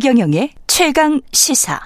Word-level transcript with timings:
최경영의 0.00 0.52
최강 0.66 1.20
시사. 1.30 1.78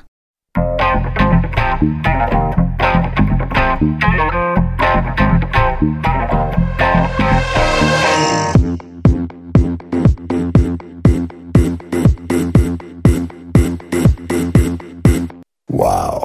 와우. 15.72 16.20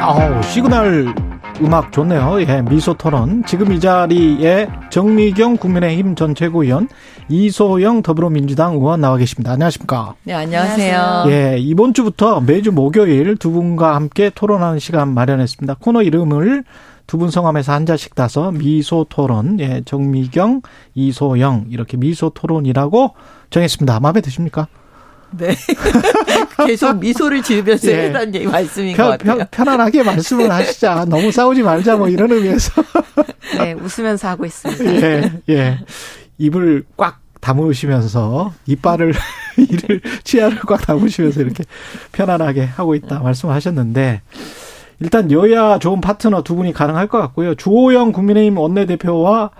아우, 0.00 0.42
시그널 0.42 1.14
음악 1.60 1.92
좋네요. 1.92 2.40
예, 2.40 2.62
미소 2.62 2.94
토론. 2.94 3.42
지금 3.46 3.72
이 3.72 3.80
자리에 3.80 4.68
정미경 4.90 5.56
국민의힘 5.58 6.14
전 6.14 6.34
최고위원, 6.34 6.88
이소영 7.28 8.02
더불어민주당 8.02 8.74
의원 8.74 9.00
나와 9.00 9.16
계십니다. 9.16 9.52
안녕하십니까? 9.52 10.14
네, 10.22 10.32
안녕하세요. 10.32 11.24
예, 11.28 11.56
이번 11.58 11.92
주부터 11.92 12.40
매주 12.40 12.70
목요일 12.70 13.36
두 13.36 13.50
분과 13.50 13.96
함께 13.96 14.30
토론하는 14.32 14.78
시간 14.78 15.12
마련했습니다. 15.12 15.76
코너 15.80 16.02
이름을 16.02 16.64
두 17.08 17.18
분 17.18 17.30
성함에서 17.30 17.72
한 17.72 17.86
자씩 17.86 18.14
따서 18.16 18.50
미소 18.50 19.06
토론, 19.08 19.58
예, 19.60 19.82
정미경, 19.84 20.62
이소영 20.94 21.66
이렇게 21.70 21.96
미소 21.96 22.30
토론이라고 22.30 23.14
정했습니다. 23.50 24.00
마음에 24.00 24.20
드십니까? 24.20 24.66
네. 25.30 25.54
계속 26.66 26.98
미소를 26.98 27.42
지으면서 27.42 27.90
예. 27.92 28.04
해달라는 28.06 28.34
얘기 28.34 28.46
말씀인 28.46 28.96
편, 28.96 29.06
것 29.06 29.18
같아요. 29.18 29.36
편, 29.38 29.46
편안하게 29.50 30.02
말씀을 30.02 30.50
하시자. 30.50 31.04
너무 31.10 31.30
싸우지 31.30 31.62
말자. 31.62 31.96
뭐 31.96 32.08
이런 32.08 32.30
의미에서. 32.32 32.82
네, 33.58 33.72
웃으면서 33.74 34.28
하고 34.28 34.44
있습니다. 34.44 34.84
예, 34.84 35.32
예. 35.48 35.78
입을 36.38 36.84
꽉 36.96 37.20
다무시면서 37.40 38.52
이빨을 38.66 39.12
이를 39.56 40.00
치아를 40.24 40.58
꽉 40.60 40.86
다무시면서 40.86 41.40
이렇게 41.40 41.64
편안하게 42.12 42.64
하고 42.64 42.94
있다 42.94 43.20
말씀하셨는데 43.20 44.22
일단 45.00 45.30
여야 45.30 45.78
좋은 45.78 46.00
파트너 46.00 46.42
두 46.42 46.56
분이 46.56 46.72
가능할 46.72 47.08
것 47.08 47.18
같고요. 47.18 47.54
주호영 47.54 48.12
국민의힘 48.12 48.58
원내대표와 48.58 49.50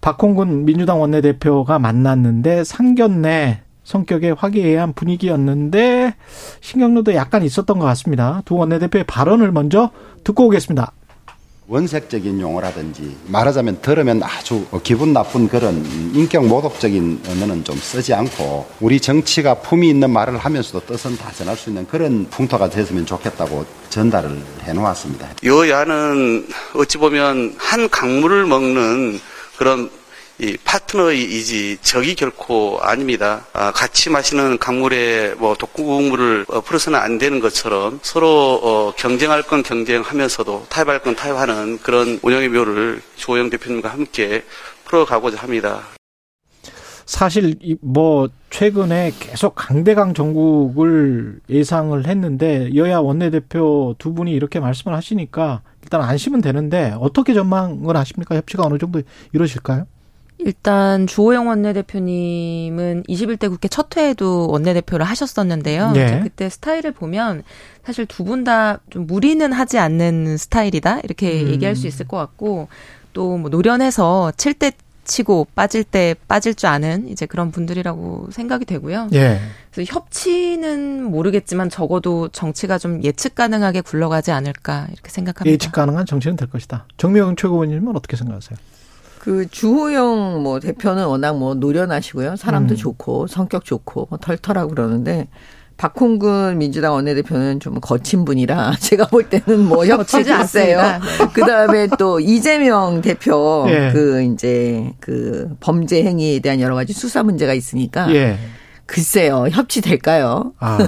박홍근 0.00 0.64
민주당 0.64 1.00
원내대표가 1.00 1.78
만났는데 1.78 2.64
상견례 2.64 3.62
성격의 3.82 4.34
화기애애한 4.38 4.92
분위기였는데 4.92 6.14
신경로도 6.60 7.14
약간 7.14 7.42
있었던 7.42 7.78
것 7.78 7.84
같습니다. 7.86 8.42
두 8.44 8.54
원내대표의 8.54 9.04
발언을 9.04 9.50
먼저 9.50 9.90
듣고 10.22 10.46
오겠습니다. 10.46 10.92
원색적인 11.70 12.40
용어라든지 12.40 13.16
말하자면 13.28 13.80
들으면 13.80 14.24
아주 14.24 14.66
기분 14.82 15.12
나쁜 15.12 15.46
그런 15.46 15.76
인격 16.12 16.44
모독적인 16.46 17.22
언어는 17.28 17.62
좀 17.62 17.76
쓰지 17.76 18.12
않고 18.12 18.66
우리 18.80 18.98
정치가 18.98 19.54
품이 19.54 19.88
있는 19.88 20.10
말을 20.10 20.36
하면서도 20.36 20.84
뜻은 20.84 21.16
다 21.16 21.30
전할 21.30 21.56
수 21.56 21.70
있는 21.70 21.86
그런 21.86 22.26
풍토가 22.28 22.68
됐으면 22.68 23.06
좋겠다고 23.06 23.64
전달을 23.88 24.42
해놓았습니다. 24.62 25.28
여야는 25.44 26.48
어찌 26.74 26.98
보면 26.98 27.54
한 27.56 27.88
강물을 27.88 28.46
먹는 28.46 29.20
그런 29.56 29.90
이 30.40 30.56
파트너이지 30.64 31.78
적이 31.82 32.14
결코 32.14 32.78
아닙니다. 32.80 33.44
아, 33.52 33.72
같이 33.72 34.08
마시는 34.08 34.56
강물에 34.56 35.34
뭐 35.34 35.54
독국물을 35.54 36.46
어, 36.48 36.62
풀어서는 36.62 36.98
안 36.98 37.18
되는 37.18 37.40
것처럼 37.40 38.00
서로 38.02 38.58
어, 38.62 38.94
경쟁할 38.96 39.42
건 39.42 39.62
경쟁하면서도 39.62 40.66
타협할 40.70 41.02
건 41.02 41.14
타협하는 41.14 41.78
그런 41.82 42.18
운영의 42.22 42.48
묘를 42.48 43.02
조영 43.16 43.50
대표님과 43.50 43.90
함께 43.90 44.42
풀어가고자 44.86 45.42
합니다. 45.42 45.82
사실 47.04 47.56
뭐 47.82 48.30
최근에 48.48 49.12
계속 49.20 49.54
강대강 49.56 50.14
정국을 50.14 51.40
예상을 51.50 52.06
했는데 52.06 52.70
여야 52.76 53.00
원내대표 53.00 53.94
두 53.98 54.14
분이 54.14 54.32
이렇게 54.32 54.58
말씀을 54.58 54.96
하시니까 54.96 55.60
일단 55.82 56.00
안심은 56.00 56.40
되는데 56.40 56.94
어떻게 56.98 57.34
전망을 57.34 57.94
하십니까? 57.94 58.36
협치가 58.36 58.62
어느 58.64 58.78
정도 58.78 59.02
이루어질까요? 59.32 59.86
일단 60.44 61.06
주호영 61.06 61.48
원내대표님은 61.48 63.04
21대 63.08 63.48
국회 63.50 63.68
첫 63.68 63.96
회에도 63.96 64.48
원내대표를 64.48 65.04
하셨었는데요. 65.06 65.92
네. 65.92 66.20
그때 66.22 66.48
스타일을 66.48 66.92
보면 66.92 67.42
사실 67.84 68.06
두 68.06 68.24
분 68.24 68.44
다 68.44 68.78
좀 68.90 69.06
무리는 69.06 69.52
하지 69.52 69.78
않는 69.78 70.36
스타일이다 70.36 71.00
이렇게 71.04 71.42
음. 71.42 71.48
얘기할 71.48 71.76
수 71.76 71.86
있을 71.86 72.06
것 72.08 72.16
같고 72.16 72.68
또 73.12 73.36
뭐 73.38 73.50
노련해서 73.50 74.32
칠 74.36 74.54
때 74.54 74.72
치고 75.04 75.48
빠질 75.56 75.82
때 75.82 76.14
빠질 76.28 76.54
줄 76.54 76.68
아는 76.68 77.08
이제 77.08 77.26
그런 77.26 77.50
분들이라고 77.50 78.28
생각이 78.30 78.64
되고요. 78.64 79.08
예. 79.14 79.40
그래서 79.72 79.92
협치는 79.92 81.02
모르겠지만 81.04 81.68
적어도 81.68 82.28
정치가 82.28 82.78
좀 82.78 83.02
예측 83.02 83.34
가능하게 83.34 83.80
굴러가지 83.80 84.30
않을까 84.30 84.86
이렇게 84.92 85.10
생각합니다. 85.10 85.52
예측 85.52 85.72
가능한 85.72 86.06
정치는 86.06 86.36
될 86.36 86.48
것이다. 86.48 86.86
정명훈 86.96 87.34
최고위원님은 87.36 87.96
어떻게 87.96 88.16
생각하세요? 88.16 88.56
그 89.20 89.46
주호영 89.50 90.42
뭐 90.42 90.60
대표는 90.60 91.04
워낙 91.04 91.36
뭐 91.36 91.54
노련하시고요. 91.54 92.36
사람도 92.36 92.74
음. 92.74 92.76
좋고 92.76 93.26
성격 93.26 93.66
좋고 93.66 94.06
뭐 94.08 94.18
털털하고 94.18 94.70
그러는데 94.70 95.28
박홍근 95.76 96.56
민주당 96.56 96.94
원내대표는 96.94 97.60
좀 97.60 97.80
거친 97.80 98.24
분이라 98.24 98.76
제가 98.80 99.06
볼 99.06 99.28
때는 99.28 99.66
뭐 99.66 99.84
협치지 99.84 100.32
않세요. 100.32 100.80
네. 100.80 100.98
그 101.34 101.42
다음에 101.42 101.88
또 101.98 102.18
이재명 102.18 103.02
대표 103.02 103.66
예. 103.68 103.90
그 103.92 104.22
이제 104.22 104.90
그 105.00 105.54
범죄 105.60 106.02
행위에 106.02 106.40
대한 106.40 106.58
여러 106.58 106.74
가지 106.74 106.94
수사 106.94 107.22
문제가 107.22 107.52
있으니까 107.52 108.10
예. 108.14 108.38
글쎄요, 108.90 109.46
협치될까요? 109.52 110.52
아, 110.58 110.78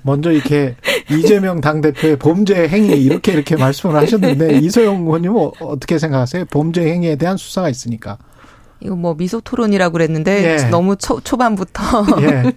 먼저 0.00 0.32
이렇게 0.32 0.74
이재명 1.10 1.60
당대표의 1.60 2.16
범죄 2.16 2.66
행위 2.66 2.92
이렇게 2.92 3.32
이렇게 3.32 3.56
말씀을 3.56 3.94
하셨는데 3.94 4.58
이소영 4.60 5.02
의원님은 5.02 5.36
어, 5.36 5.52
어떻게 5.60 5.98
생각하세요? 5.98 6.46
범죄 6.46 6.90
행위에 6.90 7.16
대한 7.16 7.36
수사가 7.36 7.68
있으니까. 7.68 8.16
이거 8.80 8.96
뭐 8.96 9.14
미소 9.14 9.40
토론이라고 9.40 9.92
그랬는데 9.92 10.44
예. 10.64 10.68
너무 10.70 10.96
초, 10.96 11.20
초반부터. 11.20 12.06
예. 12.22 12.52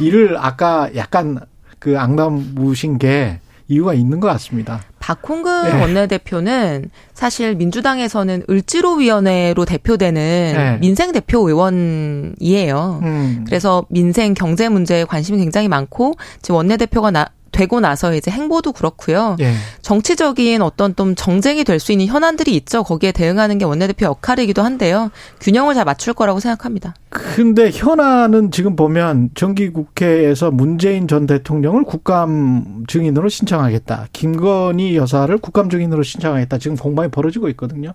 이를 0.00 0.38
아까 0.38 0.88
약간 0.96 1.38
그 1.78 1.98
앙담 1.98 2.52
무신 2.54 2.96
게 2.96 3.40
이유가 3.68 3.92
있는 3.92 4.20
것 4.20 4.28
같습니다. 4.28 4.80
박홍근 5.04 5.64
네. 5.64 5.80
원내대표는 5.82 6.88
사실 7.12 7.54
민주당에서는 7.56 8.44
을지로위원회로 8.48 9.66
대표되는 9.66 10.14
네. 10.56 10.78
민생 10.80 11.12
대표 11.12 11.46
의원이에요. 11.46 13.00
음. 13.02 13.44
그래서 13.46 13.84
민생 13.90 14.32
경제 14.32 14.70
문제에 14.70 15.04
관심이 15.04 15.36
굉장히 15.36 15.68
많고 15.68 16.14
지금 16.40 16.56
원내대표가 16.56 17.10
나, 17.10 17.26
되고 17.54 17.80
나서 17.80 18.14
이제 18.14 18.30
행보도 18.30 18.72
그렇고요. 18.72 19.36
예. 19.40 19.54
정치적인 19.80 20.60
어떤 20.60 20.94
좀 20.96 21.14
정쟁이 21.14 21.62
될 21.64 21.78
수 21.80 21.92
있는 21.92 22.06
현안들이 22.06 22.54
있죠. 22.56 22.82
거기에 22.82 23.12
대응하는 23.12 23.58
게 23.58 23.64
원내대표 23.64 24.06
역할이기도 24.06 24.62
한데요. 24.62 25.10
균형을 25.40 25.74
잘 25.74 25.84
맞출 25.84 26.12
거라고 26.14 26.40
생각합니다. 26.40 26.94
근데 27.10 27.70
현안은 27.72 28.50
지금 28.50 28.74
보면 28.76 29.30
정기국회에서 29.34 30.50
문재인 30.50 31.06
전 31.08 31.26
대통령을 31.26 31.84
국감 31.84 32.84
증인으로 32.88 33.28
신청하겠다. 33.28 34.08
김건희 34.12 34.96
여사를 34.96 35.36
국감 35.38 35.70
증인으로 35.70 36.02
신청하겠다. 36.02 36.58
지금 36.58 36.76
공방이 36.76 37.10
벌어지고 37.10 37.48
있거든요. 37.50 37.92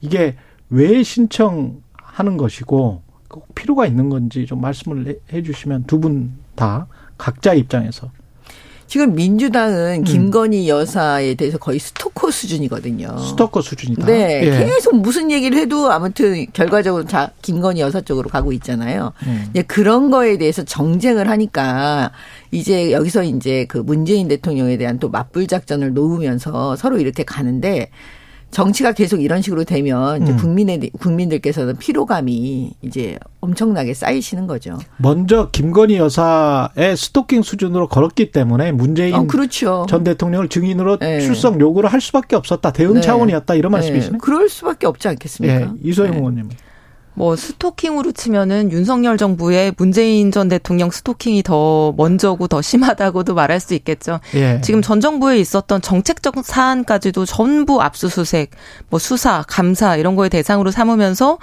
이게 0.00 0.36
왜 0.70 1.02
신청하는 1.02 2.36
것이고 2.38 3.02
꼭 3.28 3.54
필요가 3.54 3.86
있는 3.86 4.08
건지 4.08 4.46
좀 4.46 4.60
말씀을 4.60 5.18
해 5.32 5.42
주시면 5.42 5.84
두 5.84 6.00
분 6.00 6.40
다 6.54 6.86
각자 7.16 7.54
입장에서 7.54 8.10
지금 8.92 9.14
민주당은 9.14 10.00
음. 10.00 10.04
김건희 10.04 10.68
여사에 10.68 11.32
대해서 11.36 11.56
거의 11.56 11.78
스토커 11.78 12.30
수준이거든요. 12.30 13.16
스토커 13.16 13.62
수준이다. 13.62 14.04
네. 14.04 14.42
예. 14.44 14.66
계속 14.66 14.96
무슨 14.96 15.30
얘기를 15.30 15.56
해도 15.56 15.90
아무튼 15.90 16.44
결과적으로 16.52 17.04
다 17.04 17.30
김건희 17.40 17.80
여사 17.80 18.02
쪽으로 18.02 18.28
가고 18.28 18.52
있잖아요. 18.52 19.14
음. 19.22 19.50
그런 19.66 20.10
거에 20.10 20.36
대해서 20.36 20.62
정쟁을 20.62 21.30
하니까 21.30 22.12
이제 22.50 22.92
여기서 22.92 23.22
이제 23.22 23.64
그 23.66 23.78
문재인 23.78 24.28
대통령에 24.28 24.76
대한 24.76 24.98
또 24.98 25.08
맞불 25.08 25.46
작전을 25.46 25.94
놓으면서 25.94 26.76
서로 26.76 26.98
이렇게 26.98 27.22
가는데 27.22 27.88
정치가 28.52 28.92
계속 28.92 29.20
이런 29.22 29.40
식으로 29.40 29.64
되면 29.64 30.22
이제 30.22 30.32
음. 30.32 30.36
국민의 30.36 30.90
국민들께서는 30.98 31.76
피로감이 31.78 32.74
이제 32.82 33.18
엄청나게 33.40 33.94
쌓이시는 33.94 34.46
거죠. 34.46 34.78
먼저 34.98 35.48
김건희 35.50 35.96
여사의 35.96 36.96
스토킹 36.96 37.42
수준으로 37.42 37.88
걸었기 37.88 38.30
때문에 38.30 38.70
문재인 38.72 39.14
어, 39.14 39.26
그렇죠. 39.26 39.86
전 39.88 40.04
대통령을 40.04 40.48
증인으로 40.48 40.98
네. 40.98 41.20
출석 41.20 41.58
요구를 41.58 41.90
할 41.90 42.02
수밖에 42.02 42.36
없었다. 42.36 42.72
대응 42.72 42.94
네. 42.94 43.00
차원이었다 43.00 43.54
이런 43.54 43.72
네. 43.72 43.78
말씀이시네. 43.78 44.18
그럴 44.20 44.50
수밖에 44.50 44.86
없지 44.86 45.08
않겠습니까? 45.08 45.58
네. 45.58 45.68
이소영 45.82 46.12
네. 46.12 46.18
의원님. 46.18 46.48
뭐 47.14 47.36
스토킹으로 47.36 48.12
치면은 48.12 48.72
윤석열 48.72 49.18
정부의 49.18 49.74
문재인 49.76 50.30
전 50.30 50.48
대통령 50.48 50.90
스토킹이 50.90 51.42
더 51.42 51.92
먼저고 51.96 52.48
더 52.48 52.62
심하다고도 52.62 53.34
말할 53.34 53.60
수 53.60 53.74
있겠죠. 53.74 54.20
예. 54.34 54.60
지금 54.62 54.80
전 54.80 55.00
정부에 55.00 55.38
있었던 55.38 55.82
정책적 55.82 56.36
사안까지도 56.42 57.26
전부 57.26 57.82
압수수색, 57.82 58.50
뭐 58.88 58.98
수사, 58.98 59.44
감사 59.46 59.96
이런 59.96 60.16
거에 60.16 60.28
대상으로 60.28 60.70
삼으면서 60.70 61.38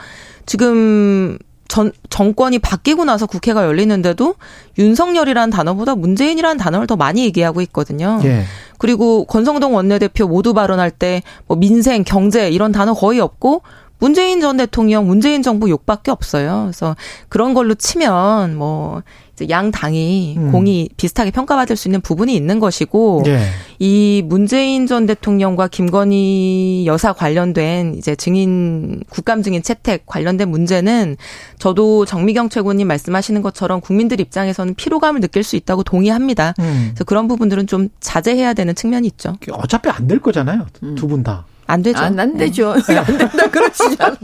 지금 0.45 1.37
전 1.67 1.91
정권이 2.09 2.57
바뀌고 2.57 3.05
나서 3.05 3.27
국회가 3.27 3.63
열리는데도 3.63 4.33
윤석열이라는 4.79 5.51
단어보다 5.51 5.93
문재인이라는 5.93 6.57
단어를 6.57 6.87
더 6.87 6.95
많이 6.95 7.23
얘기하고 7.25 7.61
있거든요. 7.61 8.19
예. 8.23 8.43
그리고 8.79 9.25
권성동 9.25 9.75
원내대표 9.75 10.27
모두 10.27 10.53
발언할 10.55 10.89
때 10.89 11.21
뭐 11.45 11.57
민생, 11.57 12.03
경제 12.03 12.49
이런 12.49 12.71
단어 12.71 12.93
거의 12.93 13.19
없고 13.19 13.61
문재인 13.99 14.41
전 14.41 14.57
대통령, 14.57 15.07
문재인 15.07 15.41
정부 15.41 15.69
욕밖에 15.69 16.11
없어요. 16.11 16.63
그래서 16.65 16.95
그런 17.29 17.53
걸로 17.53 17.75
치면 17.75 18.55
뭐 18.57 19.01
양 19.47 19.71
당이 19.71 20.35
음. 20.37 20.51
공이 20.51 20.89
비슷하게 20.97 21.31
평가받을 21.31 21.77
수 21.77 21.87
있는 21.87 22.01
부분이 22.01 22.35
있는 22.35 22.59
것이고 22.59 23.21
네. 23.25 23.39
이 23.79 24.21
문재인 24.25 24.87
전 24.87 25.05
대통령과 25.05 25.69
김건희 25.69 26.83
여사 26.87 27.13
관련된 27.13 27.95
이제 27.95 28.15
증인 28.15 29.01
국감 29.09 29.41
증인 29.41 29.63
채택 29.63 30.05
관련된 30.05 30.49
문제는 30.49 31.15
저도 31.57 32.05
정미경 32.05 32.49
최고님 32.49 32.87
말씀하시는 32.87 33.41
것처럼 33.41 33.79
국민들 33.81 34.19
입장에서는 34.19 34.75
피로감을 34.75 35.21
느낄 35.21 35.43
수 35.43 35.55
있다고 35.55 35.83
동의합니다. 35.83 36.53
음. 36.59 36.87
그래서 36.89 37.03
그런 37.05 37.27
부분들은 37.27 37.67
좀 37.67 37.89
자제해야 38.01 38.53
되는 38.53 38.75
측면이 38.75 39.07
있죠. 39.07 39.37
어차피 39.53 39.89
안 39.89 40.07
될 40.09 40.19
거잖아요. 40.19 40.65
두 40.95 41.07
분 41.07 41.23
다. 41.23 41.45
안 41.69 41.83
되죠. 41.83 41.99
안, 41.99 42.19
안 42.19 42.35
되죠. 42.35 42.73
네. 42.87 42.97
안 42.97 43.05
된다 43.05 43.49
그러시잖아. 43.51 44.17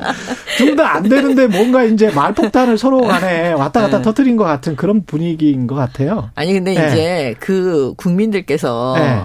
둘 0.57 0.75
다 0.75 0.95
안 0.95 1.03
되는데 1.03 1.45
뭔가 1.47 1.83
이제 1.83 2.09
말폭탄을 2.09 2.77
서로 2.77 3.01
간에 3.01 3.53
왔다 3.53 3.81
갔다 3.81 3.97
네. 3.97 4.03
터트린 4.03 4.36
것 4.36 4.44
같은 4.45 4.75
그런 4.75 5.06
분위기인 5.06 5.68
것 5.68 5.75
같아요. 5.75 6.31
아니 6.36 6.53
근데 6.53 6.74
네. 6.74 6.88
이제 6.88 7.36
그 7.39 7.94
국민들께서 7.97 8.95
네. 8.97 9.24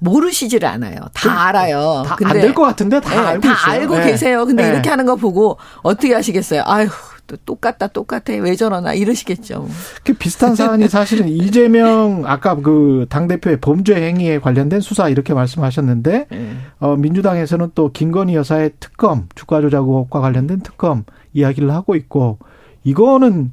모르시지를 0.00 0.68
않아요. 0.68 0.96
다 1.14 1.22
그, 1.22 1.30
알아요. 1.30 2.02
안될 2.24 2.52
것 2.54 2.62
같은데 2.62 3.00
다 3.00 3.10
네, 3.10 3.16
알고 3.28 3.40
다 3.48 3.52
있어요. 3.54 3.72
알고 3.80 3.98
네. 3.98 4.10
계세요. 4.10 4.44
근데 4.46 4.68
이렇게 4.68 4.90
하는 4.90 5.06
거 5.06 5.14
보고 5.16 5.56
어떻게 5.82 6.12
하시겠어요? 6.12 6.62
아휴 6.66 6.88
또 7.26 7.36
똑같다 7.44 7.86
똑같아 7.88 8.34
왜 8.34 8.54
저러나 8.56 8.92
이러시겠죠. 8.94 9.66
그 10.04 10.12
비슷한 10.14 10.54
사안이 10.54 10.88
사실은 10.88 11.28
이재명 11.30 12.24
아까 12.26 12.54
그 12.56 13.06
당 13.08 13.28
대표의 13.28 13.60
범죄 13.60 13.94
행위에 13.94 14.38
관련된 14.38 14.80
수사 14.80 15.08
이렇게 15.08 15.34
말씀하셨는데 15.34 16.26
네. 16.30 16.56
어, 16.80 16.96
민주당에서는 16.96 17.70
또 17.74 17.90
김건희 17.92 18.34
여사의 18.34 18.72
특검 18.80 19.28
주가 19.34 19.60
조작 19.60 19.78
의혹과 19.78 20.20
관련된 20.20 20.60
특검 20.60 21.04
이야기를 21.32 21.70
하고 21.72 21.94
있고 21.96 22.38
이거는 22.84 23.52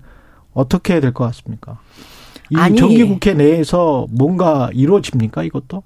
어떻게 0.53 0.93
해야 0.93 1.01
될 1.01 1.13
것 1.13 1.23
같습니까? 1.25 1.79
이 2.49 2.55
아니, 2.57 2.77
정기국회 2.77 3.33
내에서 3.33 4.07
뭔가 4.11 4.69
이루어집니까 4.73 5.43
이것도? 5.43 5.83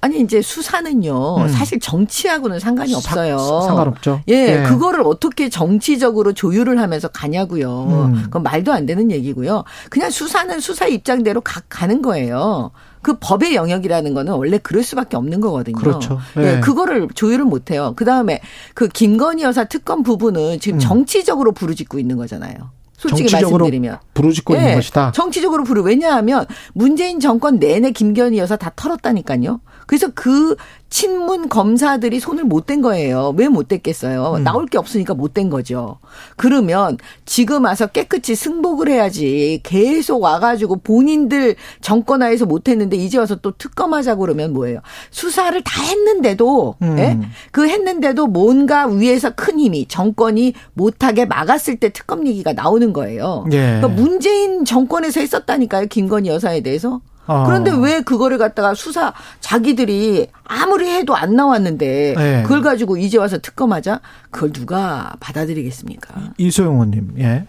아니 0.00 0.20
이제 0.20 0.42
수사는요 0.42 1.36
음. 1.38 1.48
사실 1.48 1.80
정치하고는 1.80 2.60
상관이 2.60 2.94
없어요. 2.94 3.38
상관없죠. 3.38 4.20
예, 4.28 4.34
예, 4.34 4.62
그거를 4.62 5.02
어떻게 5.04 5.48
정치적으로 5.48 6.32
조율을 6.32 6.78
하면서 6.80 7.08
가냐고요. 7.08 8.10
음. 8.12 8.22
그건 8.24 8.42
말도 8.42 8.72
안 8.72 8.86
되는 8.86 9.10
얘기고요. 9.10 9.64
그냥 9.90 10.10
수사는 10.10 10.60
수사 10.60 10.86
입장대로 10.86 11.40
가, 11.40 11.62
가는 11.68 12.02
거예요. 12.02 12.70
그 13.02 13.18
법의 13.20 13.54
영역이라는 13.54 14.14
거는 14.14 14.32
원래 14.32 14.58
그럴 14.58 14.82
수밖에 14.82 15.16
없는 15.16 15.40
거거든요. 15.40 15.76
그렇죠. 15.76 16.18
예, 16.38 16.56
예 16.56 16.60
그거를 16.60 17.08
조율을 17.14 17.44
못 17.44 17.70
해요. 17.70 17.94
그다음에 17.96 18.40
그 18.74 18.88
김건희 18.88 19.44
여사 19.44 19.64
특검 19.64 20.02
부분은 20.02 20.60
지금 20.60 20.76
음. 20.76 20.80
정치적으로 20.80 21.52
부르짖고 21.52 21.98
있는 21.98 22.16
거잖아요. 22.16 22.75
솔직히 22.96 23.32
말씀드리면 23.32 23.98
부르짖고 24.14 24.54
네. 24.54 24.60
있는 24.60 24.74
것이다. 24.76 25.12
정치적으로 25.12 25.64
부르 25.64 25.82
왜냐하면 25.82 26.46
문재인 26.72 27.20
정권 27.20 27.58
내내 27.58 27.90
김건희 27.90 28.38
여사 28.38 28.56
다 28.56 28.72
털었다니까요. 28.74 29.60
그래서 29.86 30.08
그 30.14 30.56
친문 30.88 31.48
검사들이 31.48 32.20
손을 32.20 32.44
못 32.44 32.66
댄 32.66 32.80
거예요. 32.80 33.34
왜 33.36 33.48
못 33.48 33.68
댔겠어요? 33.68 34.34
음. 34.38 34.44
나올 34.44 34.66
게 34.66 34.78
없으니까 34.78 35.14
못 35.14 35.34
댄 35.34 35.50
거죠. 35.50 35.98
그러면 36.36 36.96
지금 37.24 37.64
와서 37.64 37.86
깨끗이 37.86 38.34
승복을 38.34 38.88
해야지. 38.88 39.60
계속 39.62 40.22
와가지고 40.22 40.76
본인들 40.76 41.56
정권하에서 41.80 42.46
못 42.46 42.68
했는데 42.68 42.96
이제 42.96 43.18
와서 43.18 43.36
또 43.36 43.52
특검하자고 43.56 44.20
그러면 44.20 44.52
뭐예요? 44.52 44.80
수사를 45.10 45.60
다 45.62 45.82
했는데도, 45.82 46.76
음. 46.82 46.98
예? 46.98 47.18
그 47.50 47.68
했는데도 47.68 48.26
뭔가 48.28 48.86
위에서 48.86 49.30
큰 49.30 49.58
힘이 49.60 49.86
정권이 49.88 50.54
못하게 50.74 51.24
막았을 51.26 51.76
때 51.76 51.90
특검 51.90 52.26
얘기가 52.26 52.52
나오는 52.52 52.92
거예요. 52.92 53.44
예. 53.52 53.80
그러니까 53.80 53.88
문재인 53.88 54.64
정권에서 54.64 55.20
했었다니까요. 55.20 55.86
김건희 55.86 56.28
여사에 56.30 56.60
대해서. 56.62 57.00
어. 57.26 57.44
그런데 57.46 57.72
왜 57.72 58.00
그거를 58.00 58.38
갖다가 58.38 58.74
수사 58.74 59.12
자기들이 59.40 60.28
아무리 60.44 60.88
해도 60.88 61.14
안 61.16 61.34
나왔는데 61.34 62.14
네. 62.16 62.42
그걸 62.42 62.62
가지고 62.62 62.96
이제 62.96 63.18
와서 63.18 63.38
특검하자 63.38 64.00
그걸 64.30 64.52
누가 64.52 65.14
받아들이겠습니까? 65.20 66.32
이소영 66.38 66.72
의원님, 66.74 67.14
예. 67.18 67.46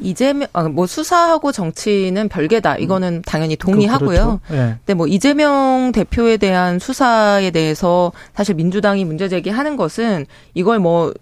이재명 0.00 0.48
아, 0.52 0.62
뭐 0.64 0.86
수사하고 0.86 1.52
정치는 1.52 2.28
별개다. 2.28 2.76
이거는 2.76 3.14
음. 3.14 3.22
당연히 3.22 3.56
동의하고요. 3.56 4.08
그렇죠. 4.08 4.40
네. 4.48 4.76
근데 4.78 4.94
뭐 4.94 5.06
이재명 5.06 5.90
대표에 5.92 6.36
대한 6.36 6.78
수사에 6.78 7.50
대해서 7.50 8.12
사실 8.34 8.54
민주당이 8.54 9.04
문제 9.04 9.28
제기하는 9.28 9.76
것은 9.76 10.26
이걸 10.54 10.78
뭐뭐 10.78 11.14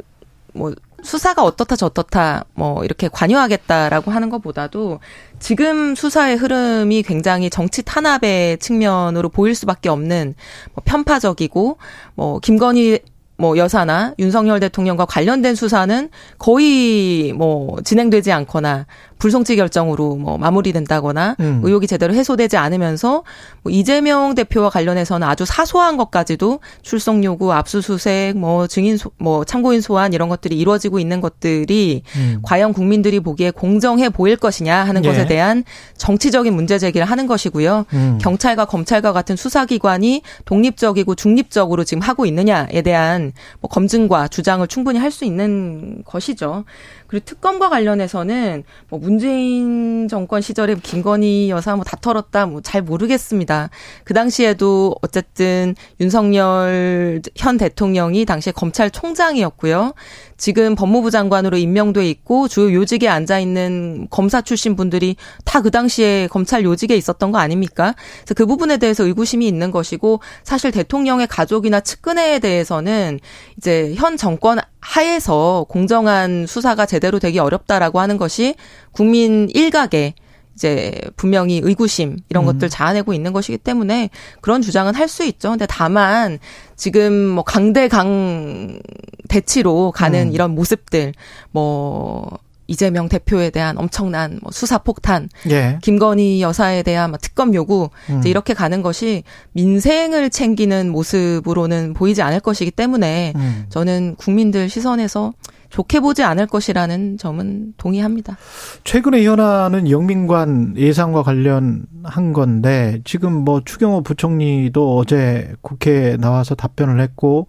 뭐 0.52 0.74
수사가 1.06 1.42
어떻다 1.44 1.76
저떻다 1.76 2.44
뭐 2.54 2.84
이렇게 2.84 3.08
관여하겠다라고 3.08 4.10
하는 4.10 4.28
것보다도 4.28 5.00
지금 5.38 5.94
수사의 5.94 6.36
흐름이 6.36 7.02
굉장히 7.04 7.48
정치 7.48 7.82
탄압의 7.82 8.58
측면으로 8.58 9.28
보일 9.28 9.54
수밖에 9.54 9.88
없는 9.88 10.34
뭐 10.74 10.82
편파적이고 10.84 11.78
뭐 12.14 12.40
김건희 12.40 13.00
뭐 13.38 13.56
여사나 13.56 14.14
윤석열 14.18 14.60
대통령과 14.60 15.04
관련된 15.04 15.54
수사는 15.54 16.08
거의 16.38 17.32
뭐 17.34 17.76
진행되지 17.84 18.32
않거나 18.32 18.86
불송치 19.18 19.56
결정으로 19.56 20.16
뭐 20.16 20.38
마무리된다거나 20.38 21.36
음. 21.40 21.60
의혹이 21.64 21.86
제대로 21.86 22.14
해소되지 22.14 22.56
않으면서 22.56 23.24
뭐 23.62 23.72
이재명 23.72 24.34
대표와 24.34 24.70
관련해서는 24.70 25.26
아주 25.26 25.44
사소한 25.44 25.96
것까지도 25.96 26.60
출석 26.82 27.24
요구, 27.24 27.52
압수수색, 27.52 28.36
뭐 28.36 28.66
증인 28.66 28.96
소, 28.96 29.10
뭐 29.18 29.44
참고인 29.44 29.80
소환 29.80 30.12
이런 30.12 30.28
것들이 30.28 30.56
이루어지고 30.56 30.98
있는 30.98 31.20
것들이 31.20 32.02
음. 32.16 32.38
과연 32.42 32.72
국민들이 32.72 33.20
보기에 33.20 33.50
공정해 33.50 34.08
보일 34.08 34.36
것이냐 34.36 34.84
하는 34.84 35.04
예. 35.04 35.08
것에 35.08 35.26
대한 35.26 35.64
정치적인 35.96 36.54
문제 36.54 36.78
제기를 36.78 37.06
하는 37.06 37.26
것이고요. 37.26 37.86
음. 37.92 38.18
경찰과 38.20 38.66
검찰과 38.66 39.12
같은 39.12 39.34
수사기관이 39.34 40.22
독립적이고 40.44 41.14
중립적으로 41.16 41.84
지금 41.84 42.02
하고 42.02 42.26
있느냐에 42.26 42.82
대한 42.82 43.32
뭐 43.60 43.68
검증과 43.68 44.28
주장을 44.28 44.64
충분히 44.68 45.00
할 45.00 45.16
수 45.16 45.24
있는 45.24 46.02
것이죠. 46.04 46.64
그리고 47.06 47.24
특검과 47.24 47.68
관련해서는 47.68 48.64
뭐 48.88 48.98
문재인 48.98 50.08
정권 50.08 50.40
시절에 50.40 50.74
김건희 50.82 51.50
여사 51.50 51.74
뭐 51.76 51.84
다 51.84 51.96
털었다 52.00 52.46
뭐 52.46 52.60
잘 52.62 52.82
모르겠습니다. 52.82 53.70
그 54.04 54.14
당시에도 54.14 54.94
어쨌든 55.02 55.74
윤석열 56.00 57.20
현 57.36 57.56
대통령이 57.58 58.24
당시에 58.24 58.52
검찰총장이었고요. 58.52 59.94
지금 60.36 60.74
법무부 60.74 61.10
장관으로 61.10 61.56
임명돼 61.56 62.08
있고 62.10 62.48
주요 62.48 62.72
요직에 62.74 63.08
앉아 63.08 63.38
있는 63.38 64.06
검사 64.10 64.40
출신 64.42 64.76
분들이 64.76 65.16
다 65.44 65.60
그 65.66 65.70
당시에 65.70 66.28
검찰 66.28 66.62
요직에 66.64 66.94
있었던 66.96 67.32
거 67.32 67.38
아닙니까? 67.38 67.94
그래서 68.20 68.34
그 68.34 68.46
부분에 68.46 68.76
대해서 68.76 69.04
의구심이 69.04 69.48
있는 69.48 69.70
것이고 69.72 70.20
사실 70.44 70.70
대통령의 70.70 71.26
가족이나 71.26 71.80
측근에 71.80 72.38
대해서는 72.38 73.18
이제 73.56 73.94
현 73.96 74.16
정권 74.16 74.58
하에서 74.86 75.66
공정한 75.68 76.46
수사가 76.46 76.86
제대로 76.86 77.18
되기 77.18 77.38
어렵다라고 77.38 78.00
하는 78.00 78.16
것이 78.16 78.54
국민 78.92 79.48
일각에 79.52 80.14
이제 80.54 80.92
분명히 81.16 81.60
의구심 81.62 82.16
이런 82.30 82.44
음. 82.44 82.46
것들 82.46 82.70
자아내고 82.70 83.12
있는 83.12 83.32
것이기 83.32 83.58
때문에 83.58 84.08
그런 84.40 84.62
주장은 84.62 84.94
할 84.94 85.06
수 85.08 85.24
있죠. 85.24 85.50
근데 85.50 85.66
다만 85.66 86.38
지금 86.76 87.12
뭐 87.28 87.44
강대강 87.44 88.80
대치로 89.28 89.92
가는 89.92 90.28
음. 90.28 90.32
이런 90.32 90.54
모습들 90.54 91.12
뭐 91.50 92.38
이재명 92.66 93.08
대표에 93.08 93.50
대한 93.50 93.78
엄청난 93.78 94.38
뭐 94.42 94.50
수사 94.52 94.78
폭탄, 94.78 95.28
예. 95.50 95.78
김건희 95.82 96.42
여사에 96.42 96.82
대한 96.82 97.10
뭐 97.10 97.18
특검 97.20 97.54
요구 97.54 97.90
음. 98.10 98.18
이제 98.18 98.28
이렇게 98.28 98.54
가는 98.54 98.82
것이 98.82 99.22
민생을 99.52 100.30
챙기는 100.30 100.90
모습으로는 100.90 101.94
보이지 101.94 102.22
않을 102.22 102.40
것이기 102.40 102.70
때문에 102.70 103.32
음. 103.36 103.66
저는 103.68 104.16
국민들 104.16 104.68
시선에서 104.68 105.32
좋게 105.68 106.00
보지 106.00 106.22
않을 106.22 106.46
것이라는 106.46 107.18
점은 107.18 107.74
동의합니다. 107.76 108.36
최근에 108.84 109.24
현안은 109.24 109.90
영민관 109.90 110.74
예상과 110.76 111.22
관련한 111.22 112.32
건데 112.32 113.00
지금 113.04 113.32
뭐 113.32 113.62
추경호 113.64 114.02
부총리도 114.02 114.96
어제 114.96 115.52
국회에 115.60 116.16
나와서 116.16 116.54
답변을 116.54 117.00
했고 117.00 117.48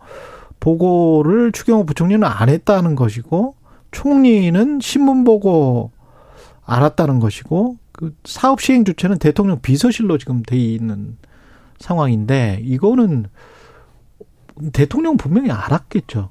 보고를 0.60 1.52
추경호 1.52 1.86
부총리는 1.86 2.24
안 2.24 2.50
했다는 2.50 2.96
것이고 2.96 3.56
총리는 3.91 4.79
신문 4.82 5.24
보고 5.24 5.91
알았다는 6.65 7.20
것이고 7.20 7.77
그 7.91 8.15
사업 8.25 8.62
시행 8.62 8.86
주체는 8.86 9.17
대통령 9.17 9.60
비서실로 9.62 10.17
지금 10.17 10.44
돼 10.44 10.58
있는 10.58 11.17
상황인데 11.79 12.60
이거는 12.62 13.27
대통령 14.74 15.17
분명히 15.17 15.51
알았겠죠. 15.51 16.29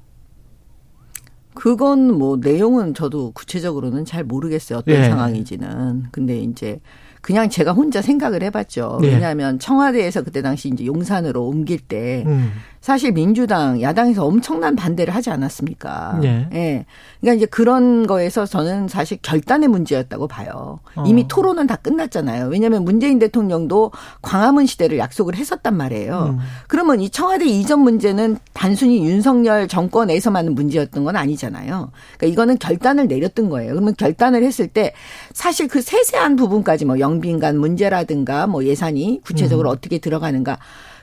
그건 1.53 2.13
뭐 2.13 2.37
내용은 2.37 2.93
저도 2.93 3.31
구체적으로는 3.31 4.05
잘 4.05 4.23
모르겠어요. 4.23 4.79
어떤 4.79 4.95
예. 4.95 5.09
상황인지는. 5.09 6.05
근데 6.11 6.39
이제 6.39 6.79
그냥 7.21 7.49
제가 7.49 7.73
혼자 7.73 8.01
생각을 8.01 8.43
해봤죠. 8.43 8.99
예. 9.03 9.07
왜냐하면 9.07 9.57
청와대에서 9.57 10.23
그때 10.23 10.43
당시 10.43 10.69
이제 10.69 10.85
용산으로 10.85 11.47
옮길 11.47 11.79
때 11.79 12.23
음. 12.27 12.51
사실 12.87 13.11
민주당 13.11 13.81
야당에서 13.81 14.25
엄청난 14.25 14.77
반대를 14.77 15.13
하지 15.13 15.29
않았습니까? 15.29 16.21
예. 16.23 16.47
예. 16.53 16.85
그러니까 17.19 17.35
이제 17.35 17.45
그런 17.45 18.07
거에서 18.07 18.45
저는 18.45 18.87
사실 18.87 19.17
결단의 19.21 19.67
문제였다고 19.67 20.29
봐요. 20.29 20.79
이미 21.05 21.23
어. 21.23 21.27
토론은 21.27 21.67
다 21.67 21.75
끝났잖아요. 21.75 22.47
왜냐하면 22.47 22.85
문재인 22.85 23.19
대통령도 23.19 23.91
광화문 24.21 24.67
시대를 24.67 24.99
약속을 24.99 25.35
했었단 25.35 25.75
말이에요. 25.75 26.37
음. 26.37 26.39
그러면 26.69 27.01
이 27.01 27.09
청와대 27.09 27.43
이전 27.43 27.81
문제는 27.81 28.37
단순히 28.53 29.05
윤석열 29.05 29.67
정권에서만 29.67 30.55
문제였던 30.55 31.03
건 31.03 31.17
아니잖아요. 31.17 31.91
그러니까 32.17 32.25
이거는 32.25 32.57
결단을 32.57 33.07
내렸던 33.07 33.49
거예요. 33.49 33.73
그러면 33.73 33.95
결단을 33.97 34.43
했을 34.43 34.69
때 34.69 34.93
사실 35.33 35.67
그 35.67 35.81
세세한 35.81 36.37
부분까지 36.37 36.85
뭐 36.85 37.01
영빈관 37.01 37.59
문제라든가 37.59 38.47
뭐 38.47 38.63
예산이 38.63 39.19
구체적으로 39.25 39.71
음. 39.71 39.73
어떻게 39.73 39.97
들어가는가 39.97 40.57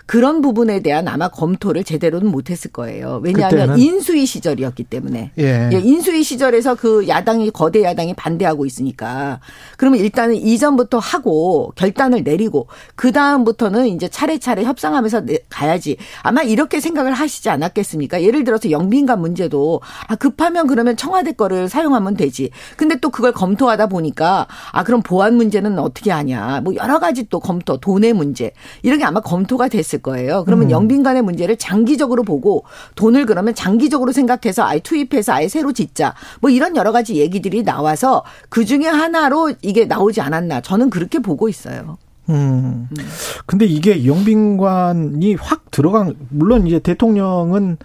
그런 0.07 0.43
부분에 0.43 0.81
대한 0.81 1.09
아마 1.09 1.29
검토를 1.29 1.83
제대로는 1.83 2.31
못했을 2.31 2.71
거예요. 2.71 3.21
왜냐하면. 3.23 3.79
인수위 3.79 4.27
시절이었기 4.27 4.85
때문에 4.85 5.31
예. 5.39 5.71
예. 5.73 5.81
인수위 5.81 6.23
시절에서 6.23 6.75
그 6.75 7.09
야당이 7.09 7.51
거대 7.51 7.83
야당이 7.83 8.15
반대하고 8.15 8.67
있으니까 8.67 9.41
그러면 9.79 10.01
일단은 10.01 10.35
이전부터 10.37 10.99
하고 10.99 11.73
결단을 11.77 12.23
내리고 12.23 12.69
그 12.97 13.13
다음부터는 13.13 13.89
이제 13.89 14.09
차례차례 14.09 14.65
협상하면서 14.65 15.23
가야지 15.49 15.97
아마 16.23 16.43
이렇게 16.43 16.81
생각을 16.81 17.15
하시지 17.15 17.49
않았겠습니까? 17.49 18.23
예를 18.23 18.45
들어서 18.45 18.71
영빈관 18.71 19.21
문제도 19.21 19.81
아 20.07 20.17
급하면 20.17 20.67
그러면 20.67 20.97
청와대 20.97 21.33
거를 21.33 21.69
사용하면 21.69 22.17
되지. 22.17 22.51
근데 22.77 22.97
또 23.01 23.11
그걸 23.11 23.33
검토하다 23.33 23.87
보니까 23.87 24.47
아 24.73 24.85
그럼 24.85 25.03
보안 25.03 25.35
문제는 25.37 25.79
어떻게 25.79 26.11
하냐 26.11 26.61
뭐 26.63 26.75
여러 26.75 26.99
가지 26.99 27.27
또 27.29 27.41
검토 27.41 27.79
돈의 27.79 28.13
문제 28.13 28.53
이런 28.83 28.99
게 28.99 29.05
아마 29.05 29.21
검토가 29.21 29.69
됐을. 29.69 29.94
있을 29.95 29.99
거예요. 30.03 30.45
그러면 30.45 30.67
음. 30.67 30.71
영빈관의 30.71 31.23
문제를 31.23 31.57
장기적으로 31.57 32.23
보고 32.23 32.65
돈을 32.97 33.27
그러면 33.27 33.55
장기적으로 33.55 34.13
생각해서 34.13 34.65
아예 34.65 34.81
투입해서 34.81 35.33
아예 35.33 35.49
새로 35.49 35.73
짓자. 35.73 36.15
뭐 36.41 36.51
이런 36.51 36.77
여러 36.77 36.93
가지 36.93 37.17
얘기들이 37.17 37.63
나와서 37.63 38.25
그 38.49 38.65
중에 38.65 38.87
하나로 38.87 39.55
이게 39.63 39.85
나오지 39.85 40.21
않았나. 40.21 40.61
저는 40.61 40.91
그렇게 40.91 41.19
보고 41.19 41.49
있어요. 41.49 41.99
음. 42.31 42.89
음. 42.91 43.07
근데 43.47 43.67
이게 43.67 44.07
영빈관이 44.07 45.35
확 45.35 45.71
들어간 45.71 46.15
물론 46.31 46.67
이제 46.67 46.79
대통령은 46.79 47.77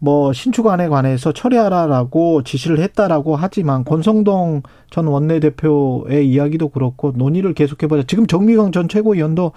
뭐 0.00 0.32
신축안에 0.32 0.88
관해서 0.88 1.32
처리하라라고 1.32 2.44
지시를 2.44 2.78
했다라고 2.80 3.34
하지만 3.34 3.84
권성동 3.84 4.62
전 4.90 5.06
원내대표의 5.06 6.28
이야기도 6.28 6.68
그렇고 6.68 7.12
논의를 7.16 7.52
계속해보자. 7.52 8.04
지금 8.06 8.28
정미경 8.28 8.70
전 8.70 8.88
최고위원도 8.88 9.52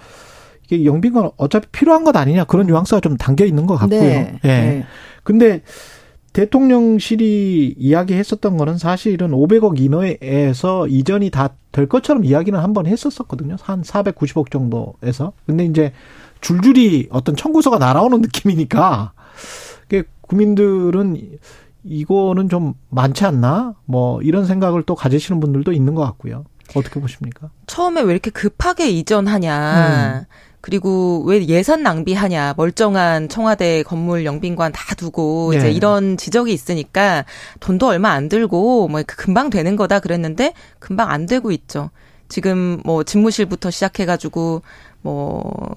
이게 0.64 0.84
영빈관 0.84 1.30
어차피 1.36 1.66
필요한 1.72 2.04
것 2.04 2.16
아니냐 2.16 2.44
그런 2.44 2.66
뉘앙스가 2.66 3.00
좀 3.00 3.16
담겨 3.16 3.44
있는 3.44 3.66
것 3.66 3.76
같고요. 3.76 4.00
네. 4.00 4.38
예. 4.44 4.48
네. 4.48 4.86
근데 5.24 5.62
대통령실이 6.32 7.74
이야기했었던 7.78 8.56
거는 8.56 8.78
사실은 8.78 9.30
500억 9.32 9.78
이내에서 9.78 10.86
이전이 10.88 11.30
다 11.30 11.50
될 11.72 11.88
것처럼 11.88 12.24
이야기는 12.24 12.58
한 12.60 12.72
번 12.74 12.86
했었었거든요. 12.86 13.56
한 13.60 13.82
490억 13.82 14.50
정도에서. 14.50 15.32
근데 15.46 15.64
이제 15.64 15.92
줄줄이 16.40 17.08
어떤 17.10 17.34
청구서가 17.34 17.78
날아오는 17.78 18.20
느낌이니까 18.20 19.12
국민들은 20.22 21.16
이거는 21.84 22.48
좀 22.48 22.74
많지 22.88 23.24
않나? 23.26 23.74
뭐 23.84 24.22
이런 24.22 24.46
생각을 24.46 24.82
또 24.84 24.94
가지시는 24.94 25.40
분들도 25.40 25.72
있는 25.72 25.94
것 25.94 26.02
같고요. 26.02 26.44
어떻게 26.74 27.00
보십니까? 27.00 27.50
처음에 27.66 28.00
왜 28.02 28.12
이렇게 28.12 28.30
급하게 28.30 28.88
이전하냐. 28.90 30.20
음. 30.20 30.24
그리고 30.62 31.22
왜 31.26 31.44
예산 31.48 31.82
낭비하냐 31.82 32.54
멀쩡한 32.56 33.28
청와대 33.28 33.82
건물 33.82 34.24
영빈관 34.24 34.72
다 34.72 34.94
두고 34.94 35.50
네. 35.50 35.58
이제 35.58 35.70
이런 35.72 36.16
지적이 36.16 36.52
있으니까 36.52 37.24
돈도 37.58 37.88
얼마 37.88 38.10
안 38.10 38.28
들고 38.28 38.86
뭐 38.88 39.02
금방 39.04 39.50
되는 39.50 39.74
거다 39.76 39.98
그랬는데 39.98 40.54
금방 40.78 41.10
안 41.10 41.26
되고 41.26 41.50
있죠. 41.50 41.90
지금 42.28 42.80
뭐 42.84 43.02
집무실부터 43.02 43.70
시작해가지고 43.70 44.62
뭐 45.02 45.74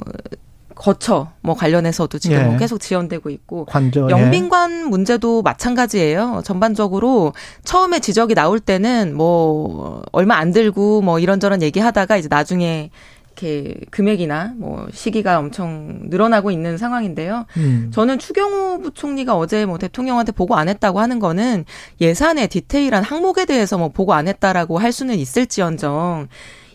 거처 0.75 1.31
뭐 1.41 1.55
관련해서도 1.55 2.19
지금 2.19 2.37
예. 2.37 2.43
뭐 2.43 2.57
계속 2.57 2.79
지연되고 2.79 3.29
있고 3.29 3.65
관저, 3.65 4.07
예. 4.07 4.11
영빈관 4.11 4.81
예. 4.81 4.83
문제도 4.83 5.41
마찬가지예요. 5.41 6.43
전반적으로 6.45 7.33
처음에 7.63 7.99
지적이 7.99 8.35
나올 8.35 8.59
때는 8.59 9.15
뭐 9.15 10.03
얼마 10.11 10.35
안 10.35 10.51
들고 10.51 11.01
뭐 11.01 11.17
이런저런 11.17 11.61
얘기하다가 11.61 12.17
이제 12.17 12.27
나중에 12.29 12.91
이렇게 13.35 13.75
금액이나 13.91 14.53
뭐 14.57 14.87
시기가 14.93 15.39
엄청 15.39 15.99
늘어나고 16.05 16.51
있는 16.51 16.77
상황인데요. 16.77 17.45
음. 17.57 17.91
저는 17.93 18.17
추경호 18.17 18.81
부총리가 18.81 19.35
어제 19.35 19.65
뭐 19.65 19.77
대통령한테 19.77 20.31
보고 20.31 20.55
안 20.55 20.69
했다고 20.69 20.99
하는 20.99 21.19
거는 21.19 21.65
예산의 21.99 22.47
디테일한 22.47 23.03
항목에 23.03 23.45
대해서 23.45 23.77
뭐 23.77 23.89
보고 23.89 24.13
안 24.13 24.27
했다라고 24.27 24.77
할 24.77 24.91
수는 24.91 25.15
있을지언정 25.15 26.29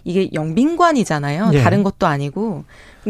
이게 0.05 0.29
영빈관이잖아요. 0.33 1.51
예. 1.55 1.63
다른 1.63 1.83
것도 1.83 2.07
아니고 2.07 2.65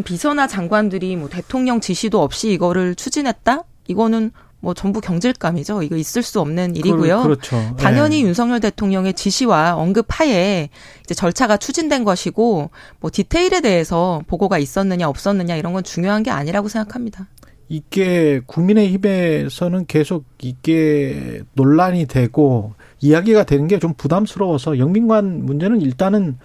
비서나 0.04 0.46
장관들이 0.46 1.16
뭐 1.16 1.28
대통령 1.28 1.80
지시도 1.80 2.22
없이 2.22 2.50
이거를 2.52 2.94
추진했다? 2.94 3.64
이거는 3.88 4.30
뭐 4.60 4.74
전부 4.74 5.00
경질감이죠. 5.00 5.82
이거 5.82 5.96
있을 5.96 6.22
수 6.22 6.40
없는 6.40 6.76
일이고요. 6.76 7.22
그렇죠. 7.22 7.56
당연히 7.78 8.22
네. 8.22 8.28
윤석열 8.28 8.60
대통령의 8.60 9.14
지시와 9.14 9.76
언급 9.76 10.06
하에 10.08 10.68
이제 11.04 11.14
절차가 11.14 11.56
추진된 11.56 12.04
것이고 12.04 12.70
뭐 13.00 13.10
디테일에 13.12 13.62
대해서 13.62 14.22
보고가 14.26 14.58
있었느냐 14.58 15.08
없었느냐 15.08 15.56
이런 15.56 15.72
건 15.72 15.82
중요한 15.82 16.22
게 16.22 16.30
아니라고 16.30 16.68
생각합니다. 16.68 17.26
이게 17.68 18.40
국민의힘에서는 18.46 19.86
계속 19.86 20.24
이게 20.42 21.42
논란이 21.54 22.06
되고 22.06 22.74
이야기가 23.00 23.44
되는 23.44 23.68
게 23.68 23.78
좀 23.78 23.94
부담스러워서 23.94 24.78
영민관 24.78 25.46
문제는 25.46 25.80
일단은 25.80 26.38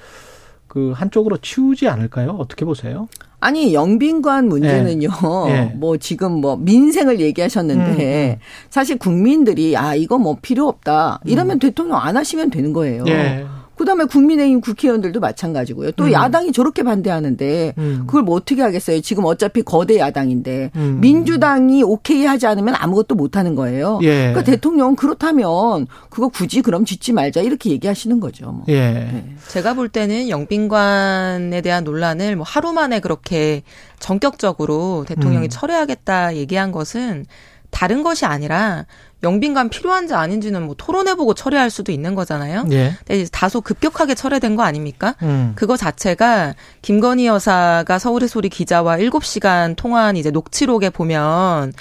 그 0.68 0.92
한쪽으로 0.92 1.38
치우지 1.38 1.88
않을까요? 1.88 2.32
어떻게 2.32 2.64
보세요? 2.64 3.08
아니 3.40 3.74
영빈관 3.74 4.48
문제는요. 4.48 5.10
네. 5.48 5.54
네. 5.66 5.74
뭐 5.76 5.98
지금 5.98 6.34
뭐 6.42 6.56
민생을 6.58 7.20
얘기하셨는데 7.20 7.84
음, 7.84 8.32
음. 8.32 8.36
사실 8.70 8.98
국민들이 8.98 9.76
아 9.78 9.96
이거 9.96 10.18
뭐 10.18 10.38
필요 10.42 10.68
없다 10.68 11.20
이러면 11.26 11.58
음. 11.58 11.60
대통령 11.60 11.98
안 11.98 12.18
하시면 12.18 12.50
되는 12.50 12.74
거예요. 12.74 13.04
네. 13.04 13.46
그다음에 13.78 14.06
국민의힘 14.06 14.62
국회의원들도 14.62 15.20
마찬가지고요. 15.20 15.92
또 15.92 16.06
음. 16.06 16.12
야당이 16.12 16.52
저렇게 16.52 16.84
반대하는데 16.84 17.74
음. 17.78 18.04
그걸 18.08 18.24
뭐 18.24 18.36
어떻게 18.36 18.62
하겠어요? 18.62 19.02
지금 19.02 19.26
어차피 19.26 19.62
거대 19.62 19.98
야당인데 19.98 20.72
음. 20.76 21.00
민주당이 21.02 21.84
오케이 21.84 22.26
하지 22.26 22.48
않으면 22.48 22.76
아무것도 22.78 23.16
못 23.16 23.38
하는 23.38 23.56
거예요. 23.56 24.00
예. 24.04 24.32
그러니까 24.32 24.44
대통령은 24.44 24.96
그렇다면 24.96 25.88
그거 26.10 26.30
굳이 26.30 26.62
그럼 26.62 26.86
짓지 26.86 27.14
말자 27.14 27.42
이렇게 27.42 27.70
얘기하시는 27.72 28.20
거죠. 28.20 28.52
뭐. 28.52 28.66
예. 28.70 28.92
네. 28.92 29.36
제가 29.50 29.74
볼 29.74 29.90
때는 29.90 30.30
영빈관에 30.30 31.62
대한 31.62 31.84
논란을 31.84 32.36
뭐 32.36 32.46
하루 32.48 32.74
만에 32.74 33.00
그렇게 33.00 33.64
전격적으로 34.00 35.06
대통령이 35.08 35.48
음. 35.48 35.50
철회하겠다 35.50 36.36
얘기한 36.36 36.72
것은 36.72 37.26
다른 37.72 38.04
것이 38.04 38.26
아니라 38.26 38.86
영빈관 39.26 39.70
필요한지 39.70 40.14
아닌지는 40.14 40.64
뭐 40.64 40.76
토론해보고 40.78 41.34
처리할 41.34 41.70
수도 41.70 41.92
있는 41.92 42.16
거잖아요. 42.16 42.66
예. 42.72 42.94
근데 43.06 43.26
다소 43.32 43.60
급격하게 43.60 44.16
철회된 44.16 44.56
거 44.56 44.64
아닙니까? 44.64 45.16
음. 45.24 45.54
그거 45.56 45.76
자체가 45.76 46.54
김건희 46.82 47.26
여사가 47.26 48.00
서울의 48.00 48.30
소리 48.30 48.50
기자와 48.50 48.98
7시간 48.98 49.76
통화한 49.76 50.16
이제 50.16 50.32
녹취록에 50.32 50.92
보면 50.92 51.74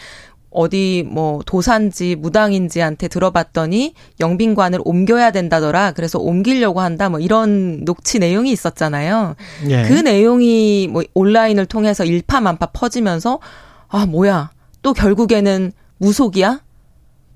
어디 0.50 1.04
뭐 1.06 1.40
도산지 1.44 2.14
무당인지한테 2.16 3.08
들어봤더니 3.08 3.94
영빈관을 4.20 4.80
옮겨야 4.84 5.32
된다더라. 5.32 5.92
그래서 5.92 6.18
옮기려고 6.18 6.80
한다. 6.80 7.08
뭐 7.08 7.20
이런 7.20 7.84
녹취 7.84 8.20
내용이 8.20 8.52
있었잖아요. 8.52 9.34
예. 9.68 9.82
그 9.82 9.92
내용이 9.92 10.88
뭐 10.90 11.02
온라인을 11.12 11.66
통해서 11.66 12.04
일파만파 12.04 12.66
퍼지면서 12.66 13.40
아 13.88 14.06
뭐야 14.06 14.50
또 14.82 14.92
결국에는 14.92 15.72
무속이야? 15.98 16.60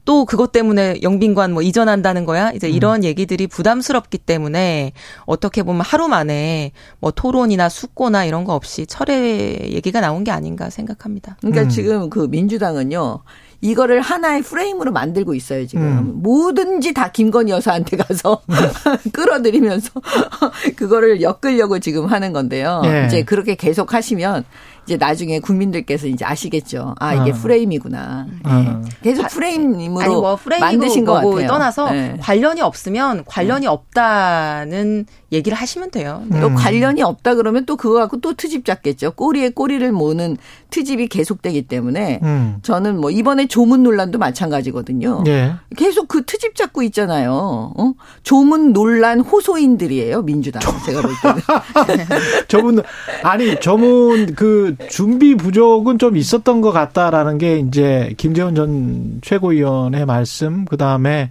또 0.08 0.24
그것 0.24 0.52
때문에 0.52 1.00
영빈관 1.02 1.52
뭐 1.52 1.60
이전한다는 1.60 2.24
거야? 2.24 2.50
이제 2.52 2.66
음. 2.66 2.72
이런 2.72 3.00
음. 3.00 3.04
얘기들이 3.04 3.46
부담스럽기 3.46 4.16
때문에 4.16 4.92
어떻게 5.26 5.62
보면 5.62 5.82
하루 5.82 6.08
만에 6.08 6.72
뭐 6.98 7.10
토론이나 7.10 7.68
숙고나 7.68 8.24
이런 8.24 8.44
거 8.44 8.54
없이 8.54 8.86
철회 8.86 9.58
얘기가 9.70 10.00
나온 10.00 10.24
게 10.24 10.30
아닌가 10.30 10.70
생각합니다. 10.70 11.36
그러니까 11.40 11.64
음. 11.64 11.68
지금 11.68 12.08
그 12.08 12.20
민주당은요. 12.20 13.20
이거를 13.60 14.00
하나의 14.00 14.42
프레임으로 14.42 14.92
만들고 14.92 15.34
있어요, 15.34 15.66
지금. 15.66 15.82
음. 15.82 16.22
뭐든지 16.22 16.94
다 16.94 17.10
김건희 17.10 17.50
여사한테 17.52 17.98
가서 17.98 18.40
끌어들이면서 19.12 19.90
그거를 20.76 21.20
엮으려고 21.20 21.80
지금 21.80 22.06
하는 22.06 22.32
건데요. 22.32 22.80
예. 22.86 23.04
이제 23.06 23.24
그렇게 23.24 23.56
계속 23.56 23.92
하시면 23.92 24.44
이제 24.88 24.96
나중에 24.96 25.38
국민들께서 25.38 26.06
이제 26.06 26.24
아시겠죠. 26.24 26.94
아 26.98 27.12
이게 27.12 27.30
어. 27.30 27.34
프레임이구나. 27.34 28.26
어. 28.42 28.80
네. 28.82 28.90
계속 29.02 29.28
프레임으로 29.28 30.00
아니, 30.00 30.14
뭐 30.14 30.38
만드신 30.58 31.04
것 31.04 31.12
같아요. 31.12 31.46
떠나서 31.46 31.90
네. 31.90 32.16
관련이 32.22 32.62
없으면 32.62 33.24
관련이 33.26 33.66
없다는 33.66 35.04
얘기를 35.30 35.58
하시면 35.58 35.90
돼요. 35.90 36.22
네. 36.28 36.40
또 36.40 36.54
관련이 36.54 37.02
없다 37.02 37.34
그러면 37.34 37.66
또 37.66 37.76
그거 37.76 37.98
갖고 37.98 38.18
또 38.20 38.32
트집 38.32 38.64
잡겠죠. 38.64 39.10
꼬리에 39.10 39.50
꼬리를 39.50 39.92
모는 39.92 40.38
트집이 40.70 41.08
계속되기 41.08 41.68
때문에 41.68 42.20
음. 42.22 42.56
저는 42.62 42.98
뭐 42.98 43.10
이번에 43.10 43.46
조문 43.46 43.82
논란도 43.82 44.18
마찬가지거든요. 44.18 45.24
예. 45.26 45.52
계속 45.76 46.08
그 46.08 46.24
트집 46.24 46.54
잡고 46.54 46.82
있잖아요. 46.84 47.74
어? 47.76 47.92
조문 48.22 48.72
논란 48.72 49.20
호소인들이에요 49.20 50.22
민주당 50.22 50.62
제가 50.86 51.02
볼 51.02 51.10
때는. 51.22 52.06
조문 52.48 52.82
아니 53.22 53.60
조문 53.60 54.34
그 54.34 54.76
준비 54.90 55.34
부족은 55.34 55.98
좀 55.98 56.16
있었던 56.16 56.60
것 56.60 56.70
같다라는 56.72 57.38
게 57.38 57.58
이제 57.58 58.14
김재원 58.16 58.54
전 58.54 59.20
최고위원의 59.22 60.06
말씀 60.06 60.64
그 60.64 60.76
다음에 60.76 61.30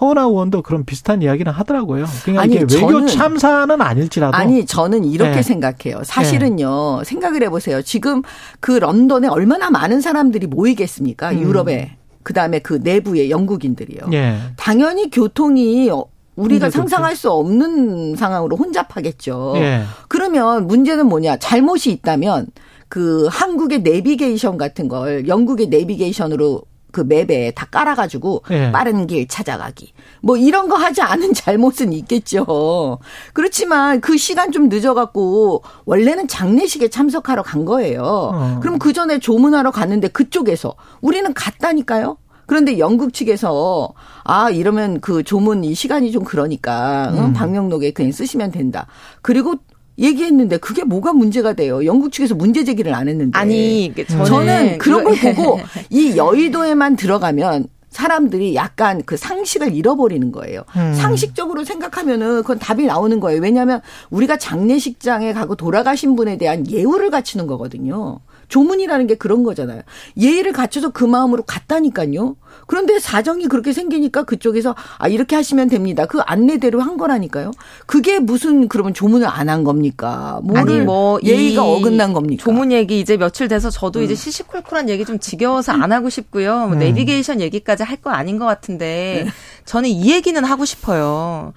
허은하 0.00 0.22
의원도 0.22 0.62
그런 0.62 0.84
비슷한 0.84 1.20
이야기는 1.20 1.52
하더라고요. 1.52 2.06
그러니까 2.22 2.42
아니, 2.42 2.54
이게 2.54 2.66
외교 2.74 3.06
참사는 3.06 3.80
아닐지라도 3.80 4.34
아니 4.34 4.64
저는 4.64 5.04
이렇게 5.04 5.36
네. 5.36 5.42
생각해요. 5.42 6.02
사실은요 6.04 6.98
네. 7.00 7.04
생각을 7.04 7.42
해보세요. 7.42 7.82
지금 7.82 8.22
그 8.60 8.72
런던에 8.72 9.28
얼마나 9.28 9.70
많은 9.70 10.00
사람들이 10.00 10.46
모이겠습니까? 10.46 11.32
음. 11.32 11.40
유럽에 11.42 11.96
그 12.22 12.32
다음에 12.32 12.60
그 12.60 12.80
내부의 12.82 13.30
영국인들이요. 13.30 14.08
네. 14.08 14.38
당연히 14.56 15.10
교통이 15.10 15.90
우리가 16.36 16.70
상상할 16.70 17.16
수 17.16 17.30
없는 17.30 18.16
상황으로 18.16 18.56
혼잡하겠죠. 18.56 19.54
예. 19.56 19.82
그러면 20.08 20.66
문제는 20.66 21.06
뭐냐? 21.06 21.36
잘못이 21.36 21.90
있다면 21.90 22.46
그 22.90 23.28
한국의 23.30 23.82
내비게이션 23.82 24.58
같은 24.58 24.88
걸 24.88 25.28
영국의 25.28 25.68
내비게이션으로 25.68 26.62
그 26.90 27.02
맵에 27.02 27.52
다 27.52 27.66
깔아가지고 27.70 28.42
예. 28.50 28.72
빠른 28.72 29.06
길 29.06 29.28
찾아가기. 29.28 29.92
뭐 30.22 30.36
이런 30.36 30.68
거 30.68 30.74
하지 30.74 31.00
않은 31.00 31.32
잘못은 31.34 31.92
있겠죠. 31.92 32.98
그렇지만 33.32 34.00
그 34.00 34.16
시간 34.16 34.50
좀 34.50 34.68
늦어갖고 34.68 35.62
원래는 35.84 36.26
장례식에 36.26 36.88
참석하러 36.88 37.44
간 37.44 37.64
거예요. 37.64 38.02
어. 38.02 38.58
그럼 38.60 38.80
그 38.80 38.92
전에 38.92 39.20
조문하러 39.20 39.70
갔는데 39.70 40.08
그쪽에서 40.08 40.74
우리는 41.00 41.32
갔다니까요. 41.32 42.16
그런데 42.46 42.80
영국 42.80 43.14
측에서 43.14 43.94
아 44.24 44.50
이러면 44.50 45.00
그 45.00 45.22
조문 45.22 45.62
이 45.62 45.72
시간이 45.72 46.10
좀 46.10 46.24
그러니까 46.24 47.12
음. 47.14 47.32
방명록에 47.32 47.92
그냥 47.92 48.10
쓰시면 48.10 48.50
된다. 48.50 48.88
그리고 49.22 49.54
얘기했는데 50.00 50.56
그게 50.56 50.82
뭐가 50.82 51.12
문제가 51.12 51.52
돼요? 51.52 51.84
영국 51.84 52.12
측에서 52.12 52.34
문제 52.34 52.64
제기를 52.64 52.94
안 52.94 53.08
했는데. 53.08 53.38
아니, 53.38 53.92
그 53.94 54.06
저는, 54.06 54.24
저는 54.24 54.78
그런 54.78 55.04
걸 55.04 55.14
보고 55.16 55.60
이 55.90 56.16
여의도에만 56.16 56.96
들어가면 56.96 57.68
사람들이 57.90 58.54
약간 58.54 59.02
그 59.04 59.16
상식을 59.16 59.74
잃어버리는 59.74 60.32
거예요. 60.32 60.62
음. 60.76 60.94
상식적으로 60.94 61.64
생각하면은 61.64 62.42
그건 62.42 62.58
답이 62.58 62.86
나오는 62.86 63.18
거예요. 63.20 63.42
왜냐하면 63.42 63.80
우리가 64.10 64.38
장례식장에 64.38 65.32
가고 65.32 65.56
돌아가신 65.56 66.16
분에 66.16 66.38
대한 66.38 66.70
예우를 66.70 67.10
갖추는 67.10 67.46
거거든요. 67.48 68.20
조문이라는 68.50 69.06
게 69.06 69.14
그런 69.14 69.42
거잖아요. 69.42 69.80
예의를 70.18 70.52
갖춰서 70.52 70.90
그 70.90 71.04
마음으로 71.04 71.42
갔다니까요. 71.44 72.36
그런데 72.66 72.98
사정이 72.98 73.46
그렇게 73.46 73.72
생기니까 73.72 74.24
그쪽에서 74.24 74.74
아 74.98 75.08
이렇게 75.08 75.34
하시면 75.36 75.68
됩니다. 75.68 76.04
그 76.06 76.20
안내대로 76.20 76.80
한 76.80 76.96
거라니까요. 76.98 77.52
그게 77.86 78.18
무슨 78.18 78.68
그러면 78.68 78.92
조문을 78.92 79.26
안 79.26 79.48
한 79.48 79.64
겁니까? 79.64 80.40
아니 80.54 80.78
뭐 80.80 81.18
예의가 81.24 81.64
어긋난 81.64 82.12
겁니까? 82.12 82.44
조문 82.44 82.70
얘기 82.70 83.00
이제 83.00 83.16
며칠 83.16 83.48
돼서 83.48 83.70
저도 83.70 84.00
음. 84.00 84.04
이제 84.04 84.14
시시콜콜한 84.14 84.88
얘기 84.88 85.04
좀 85.04 85.18
지겨워서 85.18 85.72
안 85.72 85.90
하고 85.92 86.10
싶고요. 86.10 86.66
뭐 86.66 86.74
음. 86.74 86.78
내비게이션 86.78 87.40
얘기까지 87.40 87.82
할 87.84 88.00
거 88.00 88.10
아닌 88.10 88.38
것 88.38 88.46
같은데 88.46 89.24
네. 89.26 89.30
저는 89.64 89.88
이 89.90 90.10
얘기는 90.12 90.42
하고 90.44 90.64
싶어요. 90.64 91.52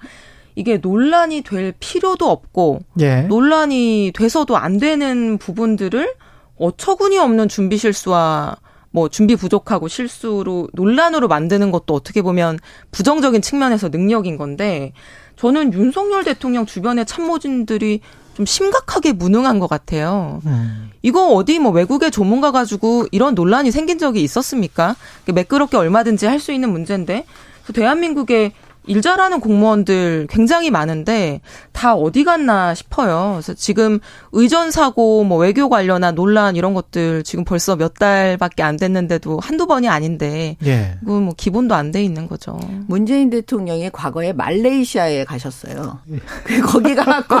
이게 0.56 0.76
논란이 0.76 1.42
될 1.42 1.72
필요도 1.80 2.28
없고 2.30 2.80
예. 3.00 3.22
논란이 3.22 4.12
돼서도 4.14 4.56
안 4.56 4.78
되는 4.78 5.38
부분들을 5.38 6.12
어처구니 6.58 7.18
없는 7.18 7.48
준비 7.48 7.76
실수와 7.76 8.56
뭐 8.90 9.08
준비 9.08 9.34
부족하고 9.34 9.88
실수로 9.88 10.68
논란으로 10.72 11.26
만드는 11.26 11.72
것도 11.72 11.94
어떻게 11.94 12.22
보면 12.22 12.60
부정적인 12.92 13.42
측면에서 13.42 13.88
능력인 13.88 14.36
건데 14.36 14.92
저는 15.36 15.72
윤석열 15.72 16.22
대통령 16.22 16.64
주변의 16.64 17.06
참모진들이 17.06 18.00
좀 18.34 18.46
심각하게 18.46 19.12
무능한 19.12 19.58
것 19.58 19.68
같아요. 19.68 20.40
음. 20.46 20.90
이거 21.02 21.28
어디 21.34 21.58
뭐 21.58 21.72
외국의 21.72 22.10
전문가 22.10 22.52
가지고 22.52 23.06
이런 23.10 23.34
논란이 23.34 23.70
생긴 23.70 23.98
적이 23.98 24.22
있었습니까? 24.22 24.96
매끄럽게 25.26 25.76
얼마든지 25.76 26.26
할 26.26 26.38
수 26.40 26.52
있는 26.52 26.70
문제인데 26.70 27.26
대한민국의 27.72 28.52
일 28.86 29.00
잘하는 29.00 29.40
공무원들 29.40 30.26
굉장히 30.28 30.70
많은데 30.70 31.40
다 31.72 31.94
어디 31.94 32.24
갔나 32.24 32.74
싶어요. 32.74 33.30
그래서 33.34 33.54
지금 33.54 33.98
의전 34.32 34.70
사고 34.70 35.24
뭐 35.24 35.38
외교 35.38 35.68
관련한 35.68 36.14
논란 36.14 36.54
이런 36.56 36.74
것들 36.74 37.22
지금 37.24 37.44
벌써 37.44 37.76
몇 37.76 37.94
달밖에 37.94 38.62
안 38.62 38.76
됐는데도 38.76 39.38
한두 39.40 39.66
번이 39.66 39.88
아닌데 39.88 40.56
예. 40.66 40.96
그건 41.00 41.22
뭐 41.24 41.34
기본도 41.36 41.74
안 41.74 41.94
돼 41.94 42.02
있는 42.02 42.26
거죠. 42.26 42.58
문재인 42.88 43.30
대통령이 43.30 43.90
과거에 43.90 44.32
말레이시아에 44.32 45.24
가셨어요. 45.24 46.00
그 46.44 46.60
거기 46.66 46.94
가고 46.94 47.36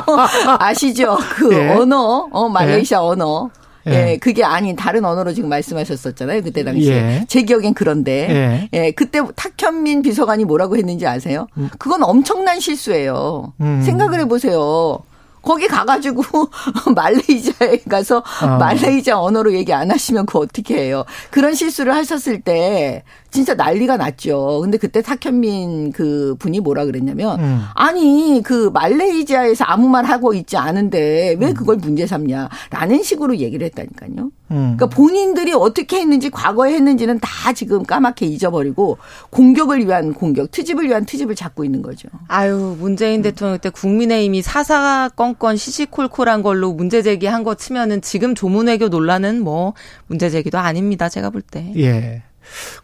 아시죠? 0.60 1.18
그 1.34 1.52
예. 1.52 1.70
언어, 1.70 2.28
어 2.30 2.48
말레이시아 2.48 2.98
예. 2.98 3.02
언어. 3.02 3.50
예. 3.88 4.12
예. 4.12 4.16
그게 4.16 4.44
아닌 4.44 4.76
다른 4.76 5.04
언어로 5.04 5.32
지금 5.34 5.48
말씀하셨었잖아요. 5.48 6.42
그때 6.42 6.64
당시에. 6.64 6.94
예. 6.94 7.24
제 7.28 7.42
기억엔 7.42 7.74
그런데. 7.74 8.28
예. 8.30 8.68
예. 8.78 8.90
그때 8.92 9.20
탁현민 9.36 10.02
비서관이 10.02 10.44
뭐라고 10.44 10.76
했는지 10.76 11.06
아세요? 11.06 11.46
음. 11.56 11.68
그건 11.78 12.02
엄청난 12.02 12.60
실수예요. 12.60 13.52
음. 13.60 13.82
생각을 13.82 14.20
해보세요. 14.20 15.00
거기 15.44 15.68
가가지고 15.68 16.22
말레이시아에 16.94 17.78
가서 17.88 18.18
어. 18.42 18.46
말레이시아 18.58 19.18
언어로 19.18 19.52
얘기 19.52 19.72
안 19.72 19.90
하시면 19.90 20.26
그거 20.26 20.40
어떻게 20.40 20.76
해요? 20.76 21.04
그런 21.30 21.54
실수를 21.54 21.94
하셨을 21.94 22.40
때 22.40 23.04
진짜 23.34 23.54
난리가 23.54 23.96
났죠. 23.96 24.60
근데 24.62 24.78
그때 24.78 25.02
탁현민 25.02 25.90
그 25.90 26.36
분이 26.38 26.60
뭐라 26.60 26.84
그랬냐면 26.84 27.40
음. 27.40 27.64
아니 27.74 28.40
그 28.44 28.70
말레이시아에서 28.72 29.64
아무 29.64 29.88
말 29.88 30.04
하고 30.04 30.34
있지 30.34 30.56
않은데 30.56 31.36
왜 31.40 31.48
음. 31.48 31.54
그걸 31.54 31.76
문제 31.76 32.06
삼냐라는 32.06 33.02
식으로 33.02 33.38
얘기를 33.38 33.66
했다니까요. 33.66 34.30
음. 34.50 34.76
그러니까 34.76 34.86
본인들이 34.86 35.52
어떻게 35.52 35.98
했는지 35.98 36.30
과거에 36.30 36.74
했는지는 36.74 37.18
다 37.18 37.52
지금 37.52 37.82
까맣게 37.82 38.24
잊어버리고 38.26 38.98
공격을 39.30 39.84
위한 39.84 40.14
공격, 40.14 40.52
트집을 40.52 40.86
위한 40.86 41.04
트집을 41.04 41.34
잡고 41.34 41.64
있는 41.64 41.82
거죠. 41.82 42.08
아유 42.28 42.76
문재인 42.78 43.22
대통령 43.22 43.58
때 43.58 43.68
국민의힘이 43.70 44.42
사사건 44.42 45.33
건 45.38 45.56
시시콜콜한 45.56 46.42
걸로 46.42 46.72
문제 46.72 47.02
제기한 47.02 47.42
거 47.44 47.54
치면은 47.54 48.00
지금 48.02 48.34
조문외교 48.34 48.88
논란은 48.88 49.42
뭐 49.42 49.74
문제 50.06 50.30
제기도 50.30 50.58
아닙니다. 50.58 51.08
제가 51.08 51.30
볼 51.30 51.42
때. 51.42 51.72
예. 51.76 52.22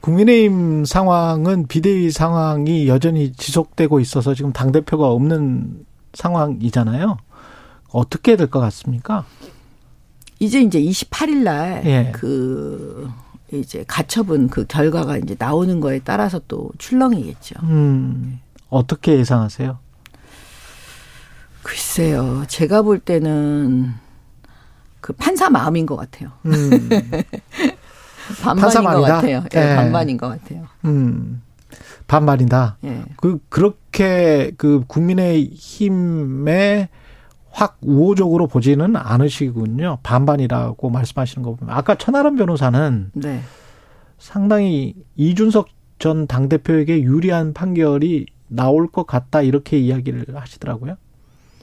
국민의힘 0.00 0.84
상황은 0.84 1.66
비대위 1.66 2.10
상황이 2.10 2.88
여전히 2.88 3.32
지속되고 3.32 4.00
있어서 4.00 4.34
지금 4.34 4.52
당대표가 4.52 5.08
없는 5.08 5.84
상황이잖아요. 6.14 7.18
어떻게 7.92 8.36
될 8.36 8.46
것 8.48 8.60
같습니까? 8.60 9.24
이제 10.38 10.60
이제 10.62 10.80
28일 10.80 11.42
날, 11.42 11.82
예. 11.84 12.12
그, 12.14 13.10
이제 13.52 13.84
가처분 13.86 14.48
그 14.48 14.64
결과가 14.66 15.18
이제 15.18 15.36
나오는 15.38 15.80
거에 15.80 16.00
따라서 16.02 16.40
또 16.48 16.70
출렁이겠죠. 16.78 17.56
음, 17.64 18.40
어떻게 18.70 19.18
예상하세요? 19.18 19.78
글쎄요. 21.62 22.44
제가 22.48 22.82
볼 22.82 22.98
때는 22.98 23.92
그 25.00 25.12
판사 25.12 25.50
마음인 25.50 25.86
것 25.86 25.96
같아요. 25.96 26.30
음. 26.46 26.52
반반인 28.42 28.84
것 28.84 29.00
같아요. 29.02 29.44
예, 29.54 29.60
네. 29.60 29.76
반반인 29.76 30.16
것 30.16 30.28
같아요. 30.28 30.66
음. 30.84 31.42
반반이다. 32.06 32.78
예. 32.84 33.04
그 33.16 33.38
그렇게 33.48 34.52
그 34.56 34.84
국민의 34.86 35.44
힘에 35.52 36.88
확 37.50 37.78
우호적으로 37.82 38.46
보지는 38.46 38.96
않으시군요. 38.96 39.98
반반이라고 40.02 40.90
말씀하시는 40.90 41.44
거 41.44 41.54
보면 41.54 41.74
아까 41.74 41.94
천하람 41.94 42.36
변호사는 42.36 43.10
네. 43.14 43.40
상당히 44.18 44.94
이준석 45.16 45.68
전 45.98 46.26
당대표에게 46.26 47.02
유리한 47.02 47.52
판결이 47.52 48.26
나올 48.48 48.88
것 48.90 49.06
같다 49.06 49.42
이렇게 49.42 49.78
이야기를 49.78 50.26
하시더라고요. 50.34 50.96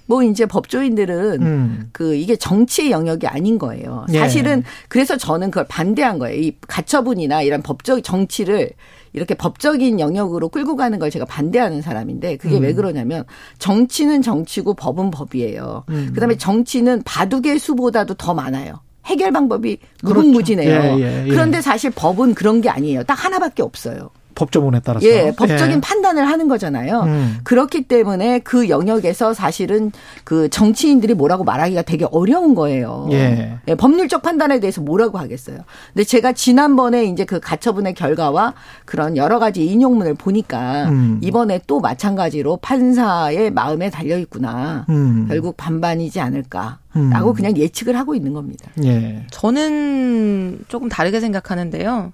뭐 0.07 0.23
이제 0.23 0.45
법조인들은 0.45 1.41
음. 1.41 1.89
그 1.91 2.15
이게 2.15 2.35
정치의 2.35 2.91
영역이 2.91 3.27
아닌 3.27 3.59
거예요. 3.59 4.05
예. 4.13 4.19
사실은 4.19 4.59
예. 4.59 4.63
그래서 4.87 5.17
저는 5.17 5.51
그걸 5.51 5.65
반대한 5.67 6.17
거예요. 6.17 6.41
이 6.41 6.55
가처분이나 6.67 7.41
이런 7.43 7.61
법적 7.61 8.03
정치를 8.03 8.71
이렇게 9.13 9.35
법적인 9.35 9.99
영역으로 9.99 10.49
끌고 10.49 10.75
가는 10.75 10.97
걸 10.97 11.11
제가 11.11 11.25
반대하는 11.25 11.81
사람인데 11.81 12.37
그게 12.37 12.57
음. 12.57 12.63
왜 12.63 12.73
그러냐면 12.73 13.25
정치는 13.59 14.21
정치고 14.21 14.73
법은 14.75 15.11
법이에요. 15.11 15.83
음. 15.89 16.11
그다음에 16.13 16.37
정치는 16.37 17.03
바둑의 17.03 17.59
수보다도 17.59 18.15
더 18.15 18.33
많아요. 18.33 18.79
해결 19.05 19.31
방법이 19.31 19.77
무궁무진해요. 20.03 20.81
그렇죠. 20.81 20.99
예, 20.99 21.03
예, 21.03 21.25
예. 21.25 21.29
그런데 21.29 21.61
사실 21.61 21.91
법은 21.91 22.33
그런 22.33 22.61
게 22.61 22.69
아니에요. 22.69 23.03
딱 23.03 23.13
하나밖에 23.13 23.63
없어요. 23.63 24.09
법조문에 24.37 24.81
따라서. 24.83 25.05
예, 25.07 25.33
법적인 25.35 25.77
예. 25.77 25.81
판단을 25.81 26.27
하는 26.27 26.47
거잖아요. 26.47 27.01
음. 27.01 27.37
그렇기 27.43 27.87
때문에 27.87 28.39
그 28.39 28.69
영역에서 28.69 29.33
사실은 29.33 29.91
그 30.23 30.47
정치인들이 30.49 31.15
뭐라고 31.15 31.43
말하기가 31.43 31.81
되게 31.81 32.05
어려운 32.11 32.53
거예요. 32.53 33.09
예. 33.11 33.57
예. 33.67 33.75
법률적 33.75 34.21
판단에 34.21 34.59
대해서 34.59 34.81
뭐라고 34.81 35.17
하겠어요. 35.17 35.57
근데 35.91 36.03
제가 36.03 36.33
지난번에 36.33 37.05
이제 37.05 37.25
그 37.25 37.39
가처분의 37.39 37.95
결과와 37.95 38.53
그런 38.85 39.17
여러 39.17 39.39
가지 39.39 39.65
인용문을 39.65 40.13
보니까 40.13 40.89
음. 40.89 41.19
이번에 41.23 41.59
또 41.65 41.79
마찬가지로 41.79 42.57
판사의 42.57 43.49
마음에 43.51 43.89
달려 43.89 44.19
있구나. 44.19 44.85
음. 44.89 45.25
결국 45.27 45.57
반반이지 45.57 46.19
않을까. 46.19 46.79
라고 47.11 47.29
음. 47.29 47.35
그냥 47.35 47.55
예측을 47.55 47.95
하고 47.95 48.15
있는 48.15 48.33
겁니다. 48.33 48.71
예. 48.83 49.23
저는 49.29 50.61
조금 50.67 50.89
다르게 50.89 51.19
생각하는데요. 51.19 52.11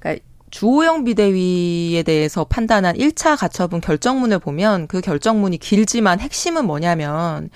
그러니까 0.00 0.24
주호영 0.54 1.02
비대위에 1.02 2.04
대해서 2.04 2.44
판단한 2.44 2.94
1차 2.94 3.36
가처분 3.36 3.80
결정문을 3.80 4.38
보면 4.38 4.86
그 4.86 5.00
결정문이 5.00 5.58
길지만 5.58 6.20
핵심은 6.20 6.64
뭐냐면 6.64 7.50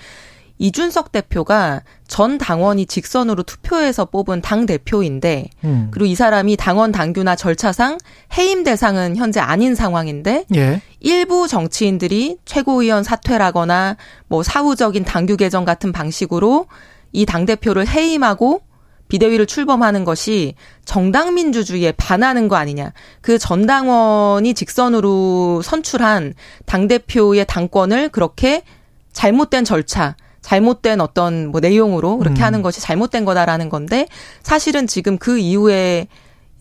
이준석 0.57 1.13
대표가 1.13 1.83
전 2.09 2.37
당원이 2.37 2.87
직선으로 2.87 3.43
투표해서 3.43 4.03
뽑은 4.03 4.41
당 4.41 4.65
대표인데 4.65 5.49
음. 5.63 5.87
그리고 5.91 6.07
이 6.07 6.13
사람이 6.13 6.57
당원 6.57 6.91
당규나 6.91 7.37
절차상 7.37 7.99
해임 8.37 8.65
대상은 8.65 9.15
현재 9.15 9.39
아닌 9.39 9.75
상황인데 9.75 10.43
예. 10.55 10.81
일부 10.99 11.47
정치인들이 11.47 12.39
최고위원 12.43 13.03
사퇴라거나 13.03 13.95
뭐 14.27 14.43
사후적인 14.43 15.05
당규 15.05 15.37
개정 15.37 15.63
같은 15.63 15.93
방식으로 15.93 16.65
이 17.13 17.25
당 17.25 17.45
대표를 17.45 17.87
해임하고 17.87 18.61
비대위를 19.09 19.45
출범하는 19.45 20.05
것이 20.05 20.55
정당 20.85 21.33
민주주의에 21.33 21.91
반하는 21.91 22.47
거 22.47 22.55
아니냐. 22.55 22.93
그 23.21 23.37
전당원이 23.37 24.53
직선으로 24.53 25.61
선출한 25.63 26.33
당대표의 26.65 27.45
당권을 27.45 28.09
그렇게 28.09 28.63
잘못된 29.11 29.65
절차, 29.65 30.15
잘못된 30.41 31.01
어떤 31.01 31.47
뭐 31.47 31.59
내용으로 31.59 32.17
그렇게 32.17 32.41
음. 32.41 32.45
하는 32.45 32.61
것이 32.61 32.79
잘못된 32.79 33.25
거다라는 33.25 33.69
건데 33.69 34.07
사실은 34.43 34.87
지금 34.87 35.17
그 35.17 35.37
이후에 35.37 36.07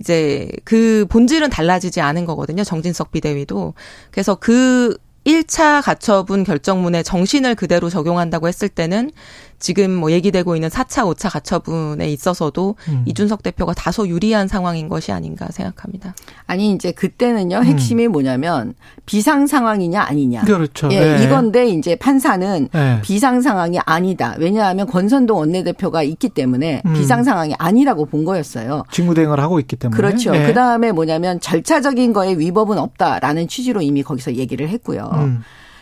이제 0.01 0.51
그 0.65 1.07
본질은 1.09 1.51
달라지지 1.51 2.01
않은 2.01 2.25
거거든요. 2.25 2.65
정진석 2.65 3.13
비대위도. 3.13 3.75
그래서 4.11 4.35
그 4.35 4.97
1차 5.27 5.83
가처분 5.85 6.45
결정문의 6.45 7.05
정신을 7.05 7.55
그대로 7.55 7.91
적용한다고 7.91 8.49
했을 8.49 8.69
때는 8.69 9.11
지금 9.59 9.95
뭐 9.95 10.13
얘기되고 10.13 10.55
있는 10.55 10.69
4차, 10.69 11.05
5차 11.13 11.33
가처분에 11.33 12.09
있어서도 12.11 12.77
음. 12.89 13.03
이준석 13.07 13.43
대표가 13.43 13.75
다소 13.75 14.09
유리한 14.09 14.49
상황인 14.49 14.89
것이 14.89 15.13
아닌가 15.13 15.49
생각합니다. 15.51 16.15
아니 16.47 16.73
이제 16.73 16.93
그때는요 16.93 17.63
핵심이 17.63 18.07
음. 18.07 18.13
뭐냐면 18.13 18.75
비상 19.07 19.47
상황이냐 19.47 20.03
아니냐. 20.03 20.43
그렇죠. 20.43 20.89
예, 20.93 21.17
네. 21.17 21.25
이건데 21.25 21.69
이제 21.69 21.97
판사는 21.97 22.69
네. 22.73 23.01
비상 23.03 23.41
상황이 23.41 23.79
아니다. 23.85 24.37
왜냐하면 24.39 24.87
권선동 24.87 25.39
원내대표가 25.39 26.03
있기 26.03 26.29
때문에 26.31 26.83
음. 26.87 26.95
비상 26.95 27.25
상황이 27.25 27.55
아니라고 27.59 28.07
본 28.07 28.25
거였어요. 28.25 28.85
직무대행을 28.91 29.41
하고 29.41 29.59
있기 29.61 29.77
때문에. 29.77 29.97
그렇죠. 29.97 30.33
네. 30.33 30.47
그 30.47 30.55
다음에 30.55 30.93
뭐냐면 30.93 31.41
절차적인 31.41 32.13
거에 32.13 32.37
위법은 32.39 32.79
없다라는 32.79 33.49
취지로 33.49 33.83
이미 33.83 34.03
거기서 34.03 34.35
얘기를 34.35 34.69
했고요. 34.69 35.11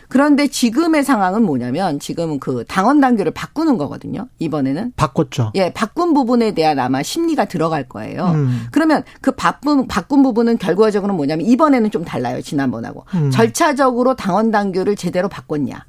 음. 0.07 0.09
그런데 0.09 0.47
지금의 0.47 1.03
상황은 1.03 1.43
뭐냐면 1.43 1.99
지금 1.99 2.39
그 2.39 2.63
당원 2.67 2.99
당규를 3.01 3.31
바꾸는 3.33 3.77
거거든요. 3.77 4.27
이번에는 4.39 4.93
바꿨죠. 4.95 5.51
예, 5.55 5.71
바꾼 5.73 6.13
부분에 6.13 6.51
대한 6.53 6.79
아마 6.79 7.03
심리가 7.03 7.45
들어갈 7.45 7.83
거예요. 7.87 8.25
음. 8.33 8.67
그러면 8.71 9.03
그 9.21 9.31
바꾼 9.31 9.87
바꾼 9.87 10.23
부분은 10.23 10.57
결과적으로 10.57 11.13
뭐냐면 11.13 11.45
이번에는 11.45 11.91
좀 11.91 12.05
달라요. 12.05 12.41
지난번하고 12.41 13.03
음. 13.15 13.31
절차적으로 13.31 14.15
당원 14.15 14.51
당규를 14.51 14.95
제대로 14.95 15.27
바꿨냐. 15.27 15.85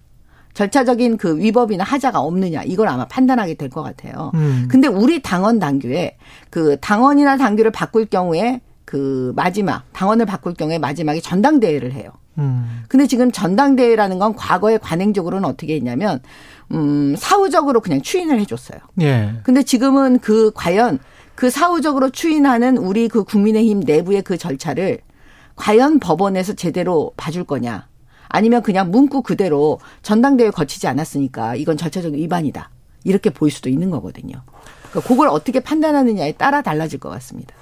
절차적인 0.54 1.18
그 1.18 1.38
위법이나 1.38 1.84
하자가 1.84 2.18
없느냐 2.20 2.62
이걸 2.64 2.88
아마 2.88 3.06
판단하게 3.06 3.54
될 3.54 3.68
것 3.70 3.82
같아요. 3.84 4.32
음. 4.34 4.66
근데 4.68 4.88
우리 4.88 5.22
당원 5.22 5.60
당규에 5.60 6.16
그 6.50 6.76
당원이나 6.80 7.36
당규를 7.36 7.70
바꿀 7.70 8.06
경우에 8.06 8.60
그 8.84 9.32
마지막 9.36 9.84
당원을 9.92 10.26
바꿀 10.26 10.54
경우에 10.54 10.78
마지막에 10.78 11.20
전당대회를 11.20 11.92
해요. 11.92 12.10
음. 12.38 12.84
근데 12.88 13.06
지금 13.06 13.30
전당대회라는 13.30 14.18
건 14.18 14.34
과거에 14.34 14.78
관행적으로는 14.78 15.48
어떻게 15.48 15.74
했냐면 15.74 16.20
음 16.72 17.14
사후적으로 17.16 17.80
그냥 17.80 18.00
추인을 18.00 18.40
해줬어요. 18.40 18.78
예. 19.00 19.34
근데 19.42 19.62
지금은 19.62 20.18
그 20.20 20.52
과연 20.54 20.98
그 21.34 21.50
사후적으로 21.50 22.10
추인하는 22.10 22.78
우리 22.78 23.08
그 23.08 23.24
국민의힘 23.24 23.80
내부의 23.80 24.22
그 24.22 24.36
절차를 24.36 25.00
과연 25.56 25.98
법원에서 25.98 26.54
제대로 26.54 27.12
봐줄 27.16 27.44
거냐? 27.44 27.88
아니면 28.28 28.62
그냥 28.62 28.90
문구 28.90 29.22
그대로 29.22 29.80
전당대회 30.02 30.50
거치지 30.50 30.86
않았으니까 30.86 31.56
이건 31.56 31.76
절차적 31.76 32.12
위반이다. 32.12 32.70
이렇게 33.04 33.30
보일 33.30 33.52
수도 33.52 33.68
있는 33.68 33.90
거거든요. 33.90 34.42
그러니까 34.90 35.08
그걸 35.08 35.28
어떻게 35.28 35.60
판단하느냐에 35.60 36.32
따라 36.32 36.62
달라질 36.62 36.98
것 36.98 37.08
같습니다. 37.08 37.54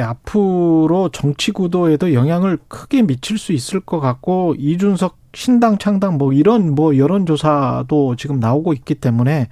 앞으로 0.00 1.10
정치 1.12 1.52
구도에도 1.52 2.14
영향을 2.14 2.58
크게 2.68 3.02
미칠 3.02 3.38
수 3.38 3.52
있을 3.52 3.80
것 3.80 4.00
같고 4.00 4.54
이준석 4.58 5.18
신당 5.34 5.78
창당 5.78 6.18
뭐 6.18 6.32
이런 6.32 6.74
뭐 6.74 6.96
여론조사도 6.96 8.16
지금 8.16 8.38
나오고 8.40 8.72
있기 8.74 8.94
때문에 8.96 9.48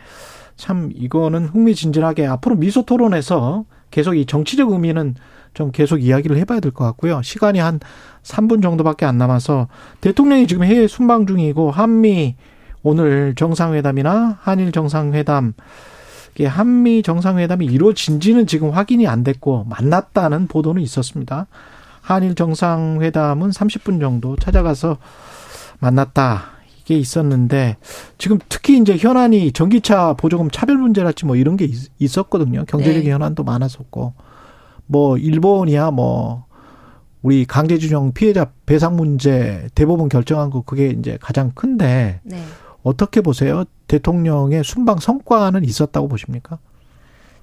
참 0.56 0.90
이거는 0.94 1.46
흥미진진하게 1.46 2.26
앞으로 2.26 2.56
미소 2.56 2.82
토론에서 2.84 3.64
계속 3.90 4.14
이 4.14 4.26
정치적 4.26 4.70
의미는 4.72 5.14
좀 5.52 5.72
계속 5.72 6.02
이야기를 6.02 6.36
해봐야 6.36 6.60
될 6.60 6.70
것 6.70 6.84
같고요. 6.84 7.22
시간이 7.22 7.58
한 7.58 7.80
3분 8.22 8.62
정도밖에 8.62 9.04
안 9.04 9.18
남아서 9.18 9.68
대통령이 10.00 10.46
지금 10.46 10.64
해외 10.64 10.86
순방 10.86 11.26
중이고 11.26 11.70
한미 11.70 12.36
오늘 12.82 13.34
정상회담이나 13.34 14.38
한일 14.40 14.70
정상회담 14.72 15.54
한미 16.46 17.02
정상회담이 17.02 17.66
이루어진지는 17.66 18.46
지금 18.46 18.70
확인이 18.70 19.06
안 19.06 19.22
됐고 19.24 19.64
만났다는 19.64 20.46
보도는 20.46 20.82
있었습니다. 20.82 21.46
한일 22.00 22.34
정상회담은 22.34 23.50
30분 23.50 24.00
정도 24.00 24.36
찾아가서 24.36 24.98
만났다. 25.78 26.60
이게 26.80 26.98
있었는데 26.98 27.76
지금 28.18 28.38
특히 28.48 28.78
이제 28.78 28.96
현안이 28.96 29.52
전기차 29.52 30.14
보조금 30.14 30.50
차별 30.50 30.76
문제랄지 30.76 31.26
뭐 31.26 31.36
이런 31.36 31.56
게 31.56 31.68
있었거든요. 31.98 32.64
경제적 32.66 33.04
네. 33.04 33.10
현안도 33.10 33.44
많았었고 33.44 34.14
뭐 34.86 35.16
일본이야 35.16 35.92
뭐 35.92 36.46
우리 37.22 37.44
강제징용 37.44 38.12
피해자 38.12 38.50
배상 38.66 38.96
문제 38.96 39.68
대법원 39.74 40.08
결정한 40.08 40.50
거 40.50 40.62
그게 40.62 40.88
이제 40.88 41.18
가장 41.20 41.52
큰데 41.54 42.20
네. 42.24 42.42
어떻게 42.82 43.20
보세요? 43.20 43.64
대통령의 43.88 44.64
순방 44.64 44.98
성과는 44.98 45.64
있었다고 45.64 46.08
보십니까? 46.08 46.58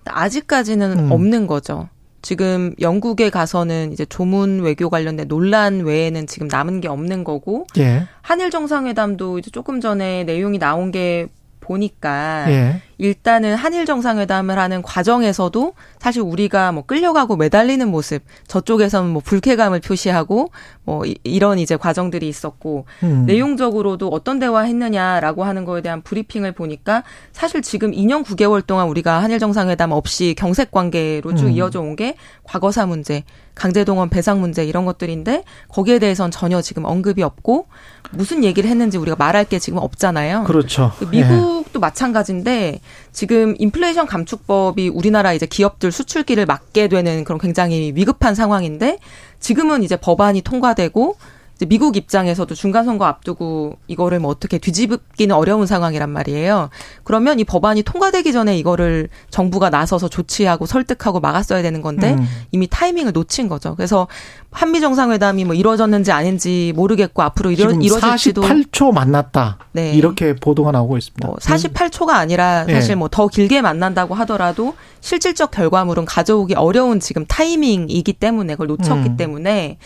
아직까지는 0.05 0.99
음. 0.99 1.11
없는 1.11 1.47
거죠. 1.47 1.89
지금 2.21 2.73
영국에 2.81 3.29
가서는 3.29 3.93
이제 3.93 4.05
조문 4.05 4.61
외교 4.61 4.89
관련된 4.89 5.27
논란 5.27 5.81
외에는 5.81 6.27
지금 6.27 6.47
남은 6.47 6.81
게 6.81 6.87
없는 6.87 7.23
거고 7.23 7.67
예. 7.77 8.07
한일 8.21 8.49
정상회담도 8.49 9.39
이제 9.39 9.51
조금 9.51 9.79
전에 9.79 10.23
내용이 10.23 10.57
나온 10.57 10.91
게 10.91 11.27
보니까 11.59 12.45
예. 12.49 12.81
일단은 12.97 13.55
한일 13.55 13.85
정상회담을 13.85 14.57
하는 14.57 14.81
과정에서도 14.81 15.73
사실 15.99 16.21
우리가 16.21 16.71
뭐 16.71 16.83
끌려가고 16.85 17.35
매달리는 17.35 17.87
모습 17.89 18.23
저쪽에서는 18.47 19.09
뭐 19.09 19.21
불쾌감을 19.23 19.79
표시하고 19.81 20.51
뭐 20.83 21.03
이 21.05 21.39
런 21.39 21.59
이제 21.59 21.75
과정들이 21.77 22.27
있었고 22.27 22.85
음. 23.03 23.25
내용적으로도 23.27 24.07
어떤 24.09 24.39
대화했느냐라고 24.39 25.43
하는 25.43 25.65
거에 25.65 25.81
대한 25.81 26.01
브리핑을 26.01 26.53
보니까 26.53 27.03
사실 27.31 27.61
지금 27.61 27.91
2년 27.91 28.23
9개월 28.23 28.65
동안 28.65 28.87
우리가 28.87 29.21
한일 29.21 29.39
정상회담 29.39 29.91
없이 29.91 30.33
경색 30.37 30.71
관계로 30.71 31.35
쭉 31.35 31.45
음. 31.47 31.51
이어져 31.51 31.81
온 31.81 31.95
게 31.97 32.15
과거사 32.43 32.85
문제, 32.85 33.23
강제동원 33.55 34.09
배상 34.09 34.39
문제 34.39 34.63
이런 34.63 34.85
것들인데 34.85 35.43
거기에 35.69 35.97
대해서는 35.99 36.29
전혀 36.31 36.61
지금 36.61 36.85
언급이 36.85 37.23
없고 37.23 37.67
무슨 38.11 38.43
얘기를 38.43 38.69
했는지 38.69 38.97
우리가 38.99 39.15
말할 39.17 39.45
게 39.45 39.57
지금 39.57 39.79
없잖아요. 39.79 40.43
그렇죠. 40.43 40.91
그 40.99 41.09
미국 41.09 41.56
도 41.77 41.79
예. 41.79 41.79
마찬가지인데 41.79 42.79
지금 43.11 43.55
인플레이션 43.57 44.07
감축법이 44.07 44.89
우리나라 44.89 45.33
이제 45.33 45.45
기업들 45.45 45.91
수출기를 45.91 46.45
막게 46.45 46.87
되는 46.87 47.23
그런 47.23 47.39
굉장히 47.39 47.93
위급한 47.95 48.35
상황인데 48.35 48.99
지금은 49.39 49.83
이제 49.83 49.95
법안이 49.95 50.41
통과되고 50.41 51.15
미국 51.65 51.97
입장에서도 51.97 52.53
중간 52.53 52.85
선거 52.85 53.05
앞두고 53.05 53.77
이거를 53.87 54.19
뭐 54.19 54.29
어떻게 54.29 54.57
뒤집기는 54.57 55.35
어려운 55.35 55.65
상황이란 55.65 56.09
말이에요. 56.09 56.69
그러면 57.03 57.39
이 57.39 57.43
법안이 57.43 57.83
통과되기 57.83 58.31
전에 58.31 58.57
이거를 58.57 59.09
정부가 59.29 59.69
나서서 59.69 60.07
조치하고 60.07 60.65
설득하고 60.65 61.19
막았어야 61.19 61.61
되는 61.61 61.81
건데 61.81 62.13
음. 62.13 62.27
이미 62.51 62.67
타이밍을 62.69 63.13
놓친 63.13 63.47
거죠. 63.47 63.75
그래서 63.75 64.07
한미 64.51 64.81
정상회담이 64.81 65.45
뭐 65.45 65.55
이루어졌는지 65.55 66.11
아닌지 66.11 66.73
모르겠고 66.75 67.21
앞으로 67.21 67.51
이루, 67.51 67.77
이루어질지도 67.81 68.41
48초 68.41 68.93
만났다. 68.93 69.57
네. 69.71 69.93
이렇게 69.93 70.35
보도가 70.35 70.71
나오고 70.71 70.97
있습니다. 70.97 71.27
뭐 71.27 71.35
48초가 71.37 72.09
아니라 72.09 72.65
사실 72.65 72.89
네. 72.89 72.95
뭐더 72.95 73.27
길게 73.27 73.61
만난다고 73.61 74.15
하더라도 74.15 74.75
실질적 74.99 75.51
결과물은 75.51 76.05
가져오기 76.05 76.55
어려운 76.55 76.99
지금 76.99 77.25
타이밍이기 77.27 78.13
때문에 78.13 78.53
그걸 78.53 78.67
놓쳤기 78.67 79.09
음. 79.09 79.17
때문에 79.17 79.77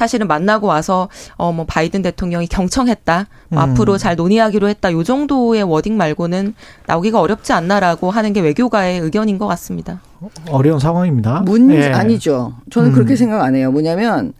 사실은 0.00 0.28
만나고 0.28 0.66
와서 0.66 1.08
어 1.36 1.50
뭐 1.50 1.66
바이든 1.66 2.00
대통령이 2.02 2.46
경청했다. 2.46 3.26
뭐 3.48 3.62
음. 3.64 3.70
앞으로 3.70 3.98
잘 3.98 4.14
논의하기로 4.16 4.68
했다. 4.68 4.92
요 4.92 5.02
정도의 5.02 5.62
워딩 5.64 5.96
말고는 5.96 6.54
나오기가 6.86 7.20
어렵지 7.20 7.52
않나라고 7.52 8.10
하는 8.10 8.32
게 8.32 8.40
외교가의 8.40 9.00
의견인 9.00 9.36
것 9.36 9.46
같습니다. 9.48 10.00
어려운 10.48 10.78
상황입니다. 10.78 11.40
문 11.40 11.66
네. 11.66 11.92
아니죠. 11.92 12.54
저는 12.70 12.90
음. 12.90 12.94
그렇게 12.94 13.14
생각 13.16 13.42
안 13.42 13.56
해요. 13.56 13.72
뭐냐면 13.72 14.32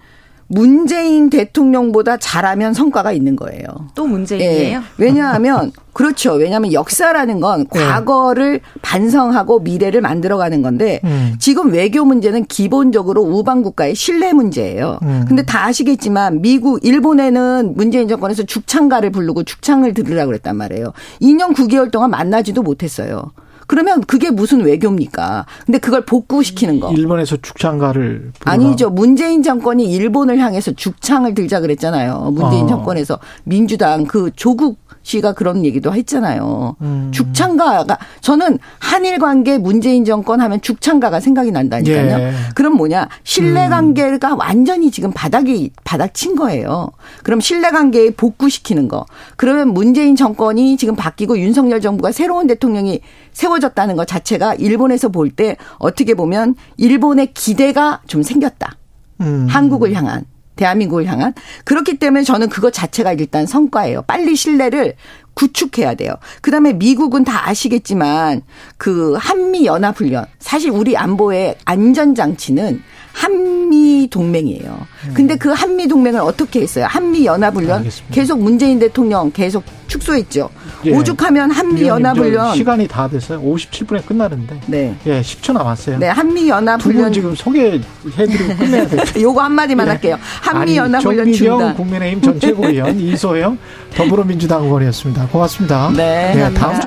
문재인 0.53 1.31
대통령보다 1.31 2.17
잘하면 2.17 2.75
성과가 2.75 3.13
있는 3.13 3.37
거예요. 3.37 3.63
또 3.95 4.05
문재인이에요? 4.05 4.79
예. 4.79 4.83
왜냐하면 4.99 5.71
그렇죠. 5.95 6.33
왜냐하면 6.33 6.73
역사라는 6.73 7.39
건 7.39 7.67
네. 7.73 7.81
과거를 7.81 8.61
반성하고 8.83 9.61
미래를 9.61 10.01
만들어가는 10.01 10.61
건데 10.61 11.01
음. 11.05 11.37
지금 11.39 11.73
외교 11.73 12.05
문제는 12.05 12.47
기본적으로 12.47 13.23
우방 13.23 13.63
국가의 13.63 13.95
신뢰 13.95 14.33
문제예요. 14.33 14.99
음. 15.03 15.25
근데 15.29 15.45
다 15.45 15.67
아시겠지만 15.67 16.43
미국, 16.43 16.85
일본에는 16.85 17.75
문재인 17.77 18.09
정권에서 18.09 18.43
죽창가를 18.43 19.11
부르고 19.11 19.45
죽창을 19.45 19.95
들으라고 19.95 20.31
그랬단 20.31 20.57
말이에요. 20.57 20.93
2년 21.23 21.55
9개월 21.55 21.93
동안 21.93 22.11
만나지도 22.11 22.63
못했어요. 22.63 23.31
그러면 23.71 24.01
그게 24.01 24.31
무슨 24.31 24.63
외교입니까? 24.65 25.47
근데 25.65 25.79
그걸 25.79 26.05
복구시키는 26.05 26.81
거. 26.81 26.91
일본에서 26.91 27.37
죽창가를 27.37 28.33
아니죠. 28.45 28.91
문재인 28.91 29.45
정권이 29.45 29.85
일본을 29.85 30.41
향해서 30.41 30.73
죽창을 30.73 31.35
들자 31.35 31.61
그랬잖아요. 31.61 32.33
문재인 32.33 32.65
어. 32.65 32.67
정권에서 32.67 33.21
민주당 33.45 34.07
그 34.07 34.33
조국 34.35 34.81
씨가 35.11 35.33
그런 35.33 35.65
얘기도 35.65 35.93
했잖아요. 35.93 36.77
음. 36.81 37.11
죽창가가 37.13 37.99
저는 38.21 38.59
한일 38.79 39.19
관계 39.19 39.59
문재인 39.59 40.05
정권 40.05 40.41
하면 40.41 40.61
죽창가가 40.61 41.19
생각이 41.21 41.51
난다니까요. 41.51 42.19
예. 42.19 42.33
그럼 42.55 42.77
뭐냐? 42.77 43.09
신뢰 43.25 43.67
음. 43.67 43.71
관계가 43.71 44.35
음. 44.35 44.39
완전히 44.39 44.91
지금 44.91 45.11
바닥이 45.13 45.71
바닥친 45.85 46.37
거예요. 46.37 46.91
그럼 47.25 47.41
신뢰 47.41 47.71
관계에 47.71 48.11
복구시키는 48.11 48.89
거. 48.89 49.07
그러면 49.37 49.75
문재인 49.75 50.15
정권이 50.17 50.77
지금 50.77 50.95
바뀌고 50.95 51.39
윤석열 51.39 51.81
정부가 51.81 52.13
새로운 52.13 52.47
대통령이 52.47 53.01
세워졌다는 53.33 53.97
것 53.97 54.07
자체가 54.07 54.55
일본에서 54.55 55.09
볼 55.09 55.31
때 55.31 55.57
어떻게 55.79 56.15
보면 56.15 56.57
일본의 56.77 57.33
기대가 57.35 58.01
좀 58.09 58.23
생겼다. 58.23 58.77
음. 59.21 59.47
한국을 59.49 59.95
향한. 59.95 60.25
대한민국을 60.61 61.07
향한 61.07 61.33
그렇기 61.65 61.97
때문에 61.97 62.23
저는 62.23 62.51
그것 62.51 62.73
자체가 62.73 63.15
일단 63.15 63.47
성과예요. 63.47 64.03
빨리 64.03 64.37
신뢰를 64.37 64.95
구축해야 65.33 65.95
돼요. 65.95 66.15
그 66.43 66.51
다음에 66.51 66.75
미국은 66.75 67.25
다 67.25 67.49
아시겠지만 67.49 68.43
그 68.77 69.15
한미 69.19 69.65
연합 69.65 69.99
훈련 69.99 70.27
사실 70.39 70.71
우리 70.71 70.97
안보의 70.97 71.57
안전 71.65 72.15
장치는 72.15 72.83
한미 73.13 74.09
동맹이에요. 74.11 74.87
근데 75.15 75.37
그 75.37 75.51
한미 75.51 75.89
동맹을 75.89 76.21
어떻게 76.21 76.61
했어요? 76.63 76.87
한미 76.89 77.27
연합훈련 77.27 77.89
계속 78.11 78.41
문재인 78.41 78.79
대통령 78.79 79.31
계속 79.33 79.65
축소했죠. 79.87 80.49
예. 80.87 80.97
오죽하면 80.97 81.51
한미 81.51 81.87
연합훈련 81.87 82.55
시간이 82.55 82.87
다 82.87 83.09
됐어요. 83.09 83.43
57분에 83.43 84.07
끝나는데. 84.07 84.61
네. 84.67 84.97
예, 85.07 85.21
10초 85.21 85.53
남았어요. 85.53 85.99
네, 85.99 86.09
한미 86.09 86.49
연합훈련 86.49 87.13
지금 87.13 87.35
소개해드리고 87.35 88.57
끝내야 88.59 88.87
돼요. 88.87 89.03
요거 89.21 89.43
한 89.43 89.53
마디만 89.53 89.87
예. 89.87 89.91
할게요. 89.91 90.19
한미 90.41 90.77
연합훈련 90.77 91.33
중단. 91.33 91.75
국민의힘 91.75 92.23
전 92.23 92.41
최고위원 92.41 92.99
이소영 93.01 93.59
더불어민주당 93.95 94.65
의원이었습니다. 94.65 95.27
고맙습니다. 95.29 95.91
네, 95.97 96.33
네 96.35 96.55
다음. 96.55 96.75